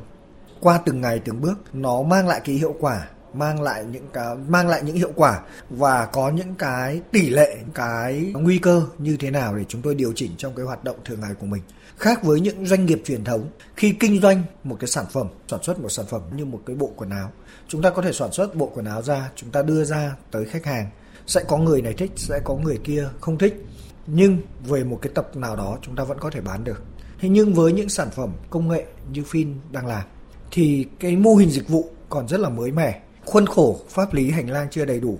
Qua 0.59 0.79
từng 0.85 1.01
ngày 1.01 1.19
từng 1.25 1.41
bước 1.41 1.55
nó 1.73 2.01
mang 2.01 2.27
lại 2.27 2.41
cái 2.45 2.55
hiệu 2.55 2.75
quả 2.79 3.07
mang 3.37 3.61
lại 3.61 3.85
những 3.91 4.07
cái, 4.13 4.35
mang 4.35 4.67
lại 4.67 4.81
những 4.83 4.95
hiệu 4.95 5.11
quả 5.15 5.41
và 5.69 6.05
có 6.05 6.29
những 6.29 6.55
cái 6.55 7.01
tỷ 7.11 7.29
lệ, 7.29 7.57
cái 7.73 8.31
nguy 8.33 8.57
cơ 8.57 8.83
như 8.97 9.17
thế 9.17 9.31
nào 9.31 9.55
để 9.55 9.63
chúng 9.67 9.81
tôi 9.81 9.95
điều 9.95 10.13
chỉnh 10.15 10.31
trong 10.37 10.55
cái 10.55 10.65
hoạt 10.65 10.83
động 10.83 10.95
thường 11.05 11.21
ngày 11.21 11.33
của 11.39 11.45
mình. 11.45 11.61
Khác 11.97 12.23
với 12.23 12.39
những 12.39 12.65
doanh 12.65 12.85
nghiệp 12.85 13.01
truyền 13.05 13.23
thống, 13.23 13.49
khi 13.75 13.95
kinh 13.99 14.21
doanh 14.21 14.43
một 14.63 14.77
cái 14.79 14.87
sản 14.87 15.05
phẩm, 15.11 15.27
sản 15.47 15.63
xuất 15.63 15.79
một 15.79 15.89
sản 15.89 16.05
phẩm 16.09 16.21
như 16.35 16.45
một 16.45 16.61
cái 16.65 16.75
bộ 16.75 16.91
quần 16.95 17.09
áo, 17.09 17.31
chúng 17.67 17.81
ta 17.81 17.89
có 17.89 18.01
thể 18.01 18.13
sản 18.13 18.31
xuất 18.31 18.55
bộ 18.55 18.71
quần 18.75 18.85
áo 18.85 19.01
ra, 19.01 19.29
chúng 19.35 19.51
ta 19.51 19.61
đưa 19.61 19.83
ra 19.83 20.15
tới 20.31 20.45
khách 20.45 20.65
hàng. 20.65 20.89
Sẽ 21.27 21.43
có 21.47 21.57
người 21.57 21.81
này 21.81 21.93
thích, 21.93 22.11
sẽ 22.15 22.39
có 22.43 22.55
người 22.55 22.79
kia 22.83 23.07
không 23.21 23.37
thích. 23.37 23.65
Nhưng 24.07 24.37
về 24.65 24.83
một 24.83 24.99
cái 25.01 25.11
tập 25.15 25.35
nào 25.35 25.55
đó 25.55 25.77
chúng 25.81 25.95
ta 25.95 26.03
vẫn 26.03 26.19
có 26.19 26.29
thể 26.29 26.41
bán 26.41 26.63
được. 26.63 26.83
Thế 27.19 27.29
nhưng 27.29 27.53
với 27.53 27.73
những 27.73 27.89
sản 27.89 28.09
phẩm 28.15 28.31
công 28.49 28.67
nghệ 28.67 28.85
như 29.11 29.21
Fin 29.21 29.53
đang 29.71 29.87
làm, 29.87 30.03
thì 30.51 30.87
cái 30.99 31.15
mô 31.15 31.35
hình 31.35 31.49
dịch 31.49 31.69
vụ 31.69 31.89
còn 32.09 32.27
rất 32.27 32.39
là 32.39 32.49
mới 32.49 32.71
mẻ 32.71 33.01
khuôn 33.25 33.45
khổ 33.45 33.79
pháp 33.89 34.13
lý 34.13 34.31
hành 34.31 34.49
lang 34.49 34.67
chưa 34.71 34.85
đầy 34.85 34.99
đủ. 34.99 35.19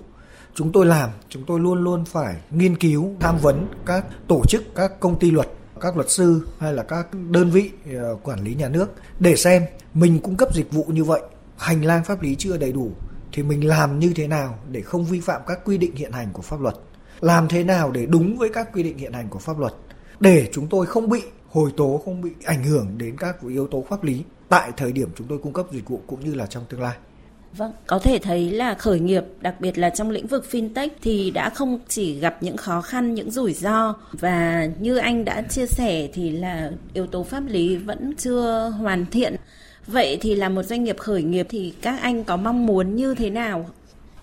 Chúng 0.54 0.72
tôi 0.72 0.86
làm, 0.86 1.10
chúng 1.28 1.44
tôi 1.46 1.60
luôn 1.60 1.84
luôn 1.84 2.04
phải 2.04 2.36
nghiên 2.50 2.76
cứu, 2.76 3.14
tham 3.20 3.38
vấn 3.38 3.68
các 3.86 4.04
tổ 4.28 4.42
chức, 4.48 4.74
các 4.74 5.00
công 5.00 5.18
ty 5.18 5.30
luật, 5.30 5.48
các 5.80 5.96
luật 5.96 6.10
sư 6.10 6.46
hay 6.58 6.72
là 6.72 6.82
các 6.82 7.06
đơn 7.30 7.50
vị 7.50 7.70
ờ, 7.94 8.16
quản 8.22 8.44
lý 8.44 8.54
nhà 8.54 8.68
nước 8.68 8.86
để 9.20 9.36
xem 9.36 9.62
mình 9.94 10.20
cung 10.20 10.36
cấp 10.36 10.54
dịch 10.54 10.72
vụ 10.72 10.84
như 10.84 11.04
vậy, 11.04 11.20
hành 11.56 11.84
lang 11.84 12.04
pháp 12.04 12.22
lý 12.22 12.34
chưa 12.34 12.56
đầy 12.56 12.72
đủ 12.72 12.90
thì 13.32 13.42
mình 13.42 13.68
làm 13.68 13.98
như 13.98 14.12
thế 14.16 14.28
nào 14.28 14.58
để 14.70 14.80
không 14.80 15.04
vi 15.04 15.20
phạm 15.20 15.42
các 15.46 15.64
quy 15.64 15.78
định 15.78 15.96
hiện 15.96 16.12
hành 16.12 16.28
của 16.32 16.42
pháp 16.42 16.60
luật? 16.60 16.74
Làm 17.20 17.48
thế 17.48 17.64
nào 17.64 17.90
để 17.90 18.06
đúng 18.06 18.36
với 18.36 18.48
các 18.48 18.72
quy 18.72 18.82
định 18.82 18.98
hiện 18.98 19.12
hành 19.12 19.28
của 19.28 19.38
pháp 19.38 19.58
luật 19.58 19.72
để 20.20 20.48
chúng 20.52 20.68
tôi 20.68 20.86
không 20.86 21.08
bị 21.08 21.22
hồi 21.48 21.72
tố, 21.76 22.02
không 22.04 22.20
bị 22.20 22.30
ảnh 22.44 22.64
hưởng 22.64 22.98
đến 22.98 23.16
các 23.16 23.36
yếu 23.48 23.66
tố 23.66 23.84
pháp 23.88 24.04
lý 24.04 24.24
tại 24.48 24.72
thời 24.76 24.92
điểm 24.92 25.08
chúng 25.16 25.26
tôi 25.26 25.38
cung 25.42 25.52
cấp 25.52 25.66
dịch 25.72 25.88
vụ 25.88 26.00
cũng 26.06 26.24
như 26.24 26.34
là 26.34 26.46
trong 26.46 26.64
tương 26.68 26.80
lai? 26.80 26.96
Vâng, 27.56 27.72
có 27.86 27.98
thể 27.98 28.18
thấy 28.18 28.50
là 28.50 28.74
khởi 28.74 29.00
nghiệp, 29.00 29.24
đặc 29.40 29.60
biệt 29.60 29.78
là 29.78 29.90
trong 29.90 30.10
lĩnh 30.10 30.26
vực 30.26 30.46
fintech 30.50 30.88
thì 31.02 31.30
đã 31.30 31.50
không 31.50 31.78
chỉ 31.88 32.20
gặp 32.20 32.42
những 32.42 32.56
khó 32.56 32.80
khăn, 32.80 33.14
những 33.14 33.30
rủi 33.30 33.52
ro 33.52 33.94
và 34.12 34.68
như 34.80 34.96
anh 34.96 35.24
đã 35.24 35.42
chia 35.42 35.66
sẻ 35.66 36.08
thì 36.12 36.30
là 36.30 36.70
yếu 36.94 37.06
tố 37.06 37.22
pháp 37.22 37.42
lý 37.46 37.76
vẫn 37.76 38.14
chưa 38.18 38.72
hoàn 38.78 39.06
thiện. 39.06 39.36
Vậy 39.86 40.18
thì 40.20 40.34
là 40.34 40.48
một 40.48 40.62
doanh 40.62 40.84
nghiệp 40.84 40.98
khởi 40.98 41.22
nghiệp 41.22 41.46
thì 41.50 41.74
các 41.82 42.00
anh 42.02 42.24
có 42.24 42.36
mong 42.36 42.66
muốn 42.66 42.96
như 42.96 43.14
thế 43.14 43.30
nào? 43.30 43.70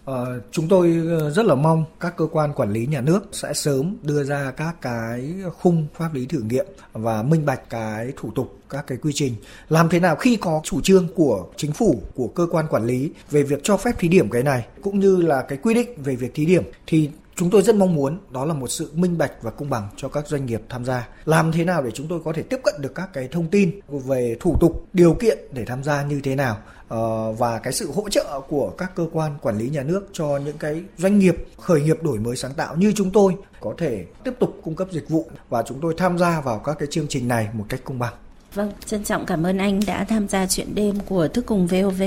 Ờ, 0.06 0.40
chúng 0.52 0.68
tôi 0.68 1.02
ờ, 1.20 1.30
rất 1.30 1.46
là 1.46 1.56
mong 1.56 1.86
các 2.00 2.18
cơ 2.18 2.26
quan 2.32 2.54
quản 2.54 2.74
lý 2.74 2.86
nhà 2.86 3.02
nước 3.02 3.24
sẽ 3.32 3.54
sớm 3.54 3.98
đưa 4.02 4.24
ra 4.24 4.52
các 4.58 4.76
cái 4.82 5.34
khung 5.62 5.88
pháp 5.98 6.14
lý 6.14 6.26
thử 6.26 6.40
nghiệm 6.40 6.66
và 6.94 7.24
minh 7.24 7.46
bạch 7.46 7.70
cái 7.70 8.14
thủ 8.16 8.32
tục 8.36 8.58
các 8.70 8.88
cái 8.88 8.98
quy 8.98 9.12
trình. 9.14 9.36
Làm 9.70 9.90
thế 9.90 10.00
nào 10.00 10.16
khi 10.16 10.36
có 10.36 10.62
chủ 10.64 10.82
trương 10.82 11.08
của 11.16 11.46
chính 11.56 11.72
phủ 11.72 12.02
của 12.16 12.28
cơ 12.28 12.48
quan 12.52 12.68
quản 12.68 12.86
lý 12.86 13.12
về 13.32 13.44
việc 13.44 13.60
cho 13.64 13.78
phép 13.78 14.00
thí 14.00 14.08
điểm 14.08 14.30
cái 14.30 14.44
này 14.44 14.66
cũng 14.82 15.00
như 15.00 15.16
là 15.16 15.42
cái 15.42 15.58
quy 15.58 15.74
định 15.74 15.90
về 15.98 16.16
việc 16.16 16.34
thí 16.34 16.46
điểm 16.46 16.64
thì 16.88 17.10
chúng 17.36 17.50
tôi 17.50 17.62
rất 17.62 17.76
mong 17.76 17.96
muốn 17.96 18.18
đó 18.32 18.46
là 18.46 18.54
một 18.54 18.68
sự 18.68 18.92
minh 18.94 19.18
bạch 19.18 19.32
và 19.42 19.52
công 19.52 19.70
bằng 19.70 19.88
cho 19.98 20.10
các 20.10 20.28
doanh 20.28 20.46
nghiệp 20.46 20.62
tham 20.70 20.86
gia. 20.86 21.08
Làm 21.26 21.52
thế 21.52 21.66
nào 21.66 21.84
để 21.84 21.92
chúng 21.92 22.08
tôi 22.08 22.20
có 22.26 22.34
thể 22.34 22.44
tiếp 22.44 22.60
cận 22.64 22.76
được 22.82 22.96
các 22.96 23.10
cái 23.14 23.28
thông 23.28 23.48
tin 23.48 23.80
về 23.88 24.38
thủ 24.40 24.58
tục 24.60 24.88
điều 24.94 25.14
kiện 25.14 25.38
để 25.52 25.66
tham 25.66 25.84
gia 25.84 26.04
như 26.04 26.22
thế 26.24 26.36
nào? 26.36 26.58
Ờ, 26.88 27.32
và 27.32 27.60
cái 27.60 27.74
sự 27.74 27.92
hỗ 27.92 28.10
trợ 28.10 28.42
của 28.50 28.74
các 28.78 28.96
cơ 28.96 29.06
quan 29.12 29.38
quản 29.42 29.58
lý 29.58 29.70
nhà 29.70 29.84
nước 29.84 30.10
cho 30.14 30.38
những 30.46 30.58
cái 30.58 30.84
doanh 30.98 31.20
nghiệp 31.20 31.36
khởi 31.60 31.82
nghiệp 31.82 32.04
đổi 32.04 32.20
mới 32.20 32.36
sáng 32.36 32.54
tạo 32.54 32.76
như 32.76 32.94
chúng 32.96 33.12
tôi 33.12 33.36
có 33.60 33.74
thể 33.78 34.06
tiếp 34.24 34.32
tục 34.40 34.60
cung 34.64 34.76
cấp 34.76 34.88
dịch 34.92 35.10
vụ 35.10 35.28
và 35.50 35.64
chúng 35.64 35.80
tôi 35.82 35.94
tham 35.98 36.18
gia 36.18 36.42
vào 36.42 36.60
các 36.60 36.76
cái 36.80 36.88
chương 36.92 37.08
trình 37.10 37.28
này 37.28 37.48
một 37.54 37.66
cách 37.70 37.82
công 37.84 38.00
bằng 38.00 38.14
Vâng, 38.54 38.72
trân 38.86 39.04
trọng 39.04 39.26
cảm 39.26 39.44
ơn 39.44 39.58
anh 39.58 39.80
đã 39.88 40.04
tham 40.04 40.28
gia 40.28 40.48
chuyện 40.48 40.76
đêm 40.76 41.00
của 41.00 41.28
Thức 41.28 41.46
Cùng 41.46 41.68
VOV. 41.68 42.02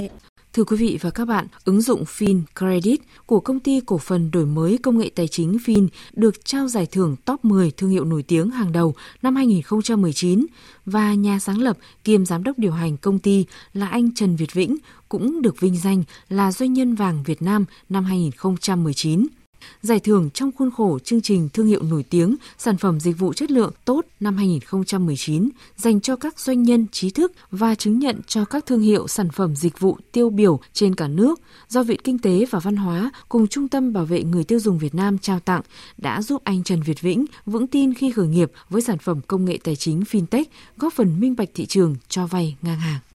Thưa 0.57 0.65
quý 0.65 0.77
vị 0.77 0.99
và 1.01 1.11
các 1.11 1.25
bạn, 1.25 1.47
ứng 1.65 1.81
dụng 1.81 2.05
Fin 2.05 2.43
Credit 2.59 3.01
của 3.27 3.41
công 3.41 3.61
ty 3.61 3.81
cổ 3.87 3.99
phần 3.99 4.31
đổi 4.31 4.47
mới 4.47 4.79
công 4.79 4.99
nghệ 4.99 5.11
tài 5.15 5.29
chính 5.29 5.57
Fin 5.65 5.89
được 6.13 6.45
trao 6.45 6.69
giải 6.69 6.87
thưởng 6.87 7.17
top 7.25 7.45
10 7.45 7.71
thương 7.71 7.91
hiệu 7.91 8.05
nổi 8.05 8.23
tiếng 8.23 8.51
hàng 8.51 8.73
đầu 8.73 8.95
năm 9.23 9.37
2019 9.37 10.47
và 10.87 11.15
nhà 11.15 11.39
sáng 11.39 11.61
lập 11.61 11.77
kiêm 12.05 12.27
giám 12.27 12.45
đốc 12.45 12.59
điều 12.59 12.73
hành 12.73 12.97
công 12.97 13.19
ty 13.19 13.45
là 13.73 13.87
anh 13.87 14.15
Trần 14.15 14.37
Việt 14.37 14.53
Vĩnh 14.53 14.77
cũng 15.09 15.43
được 15.43 15.61
vinh 15.61 15.77
danh 15.77 16.03
là 16.29 16.53
doanh 16.53 16.73
nhân 16.73 16.95
vàng 16.95 17.23
Việt 17.23 17.43
Nam 17.43 17.65
năm 17.89 18.05
2019 18.05 19.27
giải 19.83 20.01
thưởng 20.01 20.31
trong 20.31 20.51
khuôn 20.53 20.71
khổ 20.71 20.99
chương 20.99 21.21
trình 21.21 21.49
thương 21.49 21.67
hiệu 21.67 21.83
nổi 21.83 22.05
tiếng, 22.11 22.37
sản 22.59 22.77
phẩm 22.77 23.01
dịch 23.01 23.19
vụ 23.19 23.33
chất 23.33 23.51
lượng 23.51 23.73
tốt 23.85 24.05
năm 24.21 24.37
2019 24.37 25.49
dành 25.77 26.01
cho 26.01 26.17
các 26.17 26.41
doanh 26.41 26.63
nhân 26.63 26.87
trí 26.93 27.11
thức 27.11 27.33
và 27.51 27.75
chứng 27.75 27.99
nhận 27.99 28.21
cho 28.27 28.45
các 28.45 28.67
thương 28.67 28.81
hiệu 28.81 29.09
sản 29.09 29.31
phẩm 29.31 29.57
dịch 29.57 29.81
vụ 29.81 29.99
tiêu 30.13 30.31
biểu 30.31 30.61
trên 30.73 30.95
cả 30.95 31.09
nước 31.09 31.41
do 31.69 31.83
Viện 31.83 32.01
Kinh 32.05 32.19
tế 32.19 32.45
và 32.51 32.59
Văn 32.59 32.77
hóa 32.77 33.11
cùng 33.29 33.49
Trung 33.49 33.69
tâm 33.69 33.93
Bảo 33.93 34.05
vệ 34.05 34.23
người 34.23 34.45
tiêu 34.45 34.61
dùng 34.61 34.79
Việt 34.79 34.95
Nam 34.95 35.19
trao 35.19 35.41
tặng 35.41 35.61
đã 35.99 36.23
giúp 36.23 36.43
anh 36.45 36.65
Trần 36.65 36.83
Việt 36.83 37.01
Vĩnh 37.01 37.25
vững 37.47 37.67
tin 37.67 37.95
khi 37.95 38.11
khởi 38.11 38.27
nghiệp 38.27 38.53
với 38.71 38.83
sản 38.83 38.99
phẩm 38.99 39.21
công 39.27 39.45
nghệ 39.45 39.59
tài 39.65 39.77
chính 39.77 40.01
fintech 40.01 40.45
góp 40.77 40.93
phần 40.93 41.21
minh 41.21 41.37
bạch 41.37 41.49
thị 41.55 41.67
trường 41.67 41.97
cho 42.09 42.27
vay 42.27 42.57
ngang 42.63 42.79
hàng. 42.79 43.01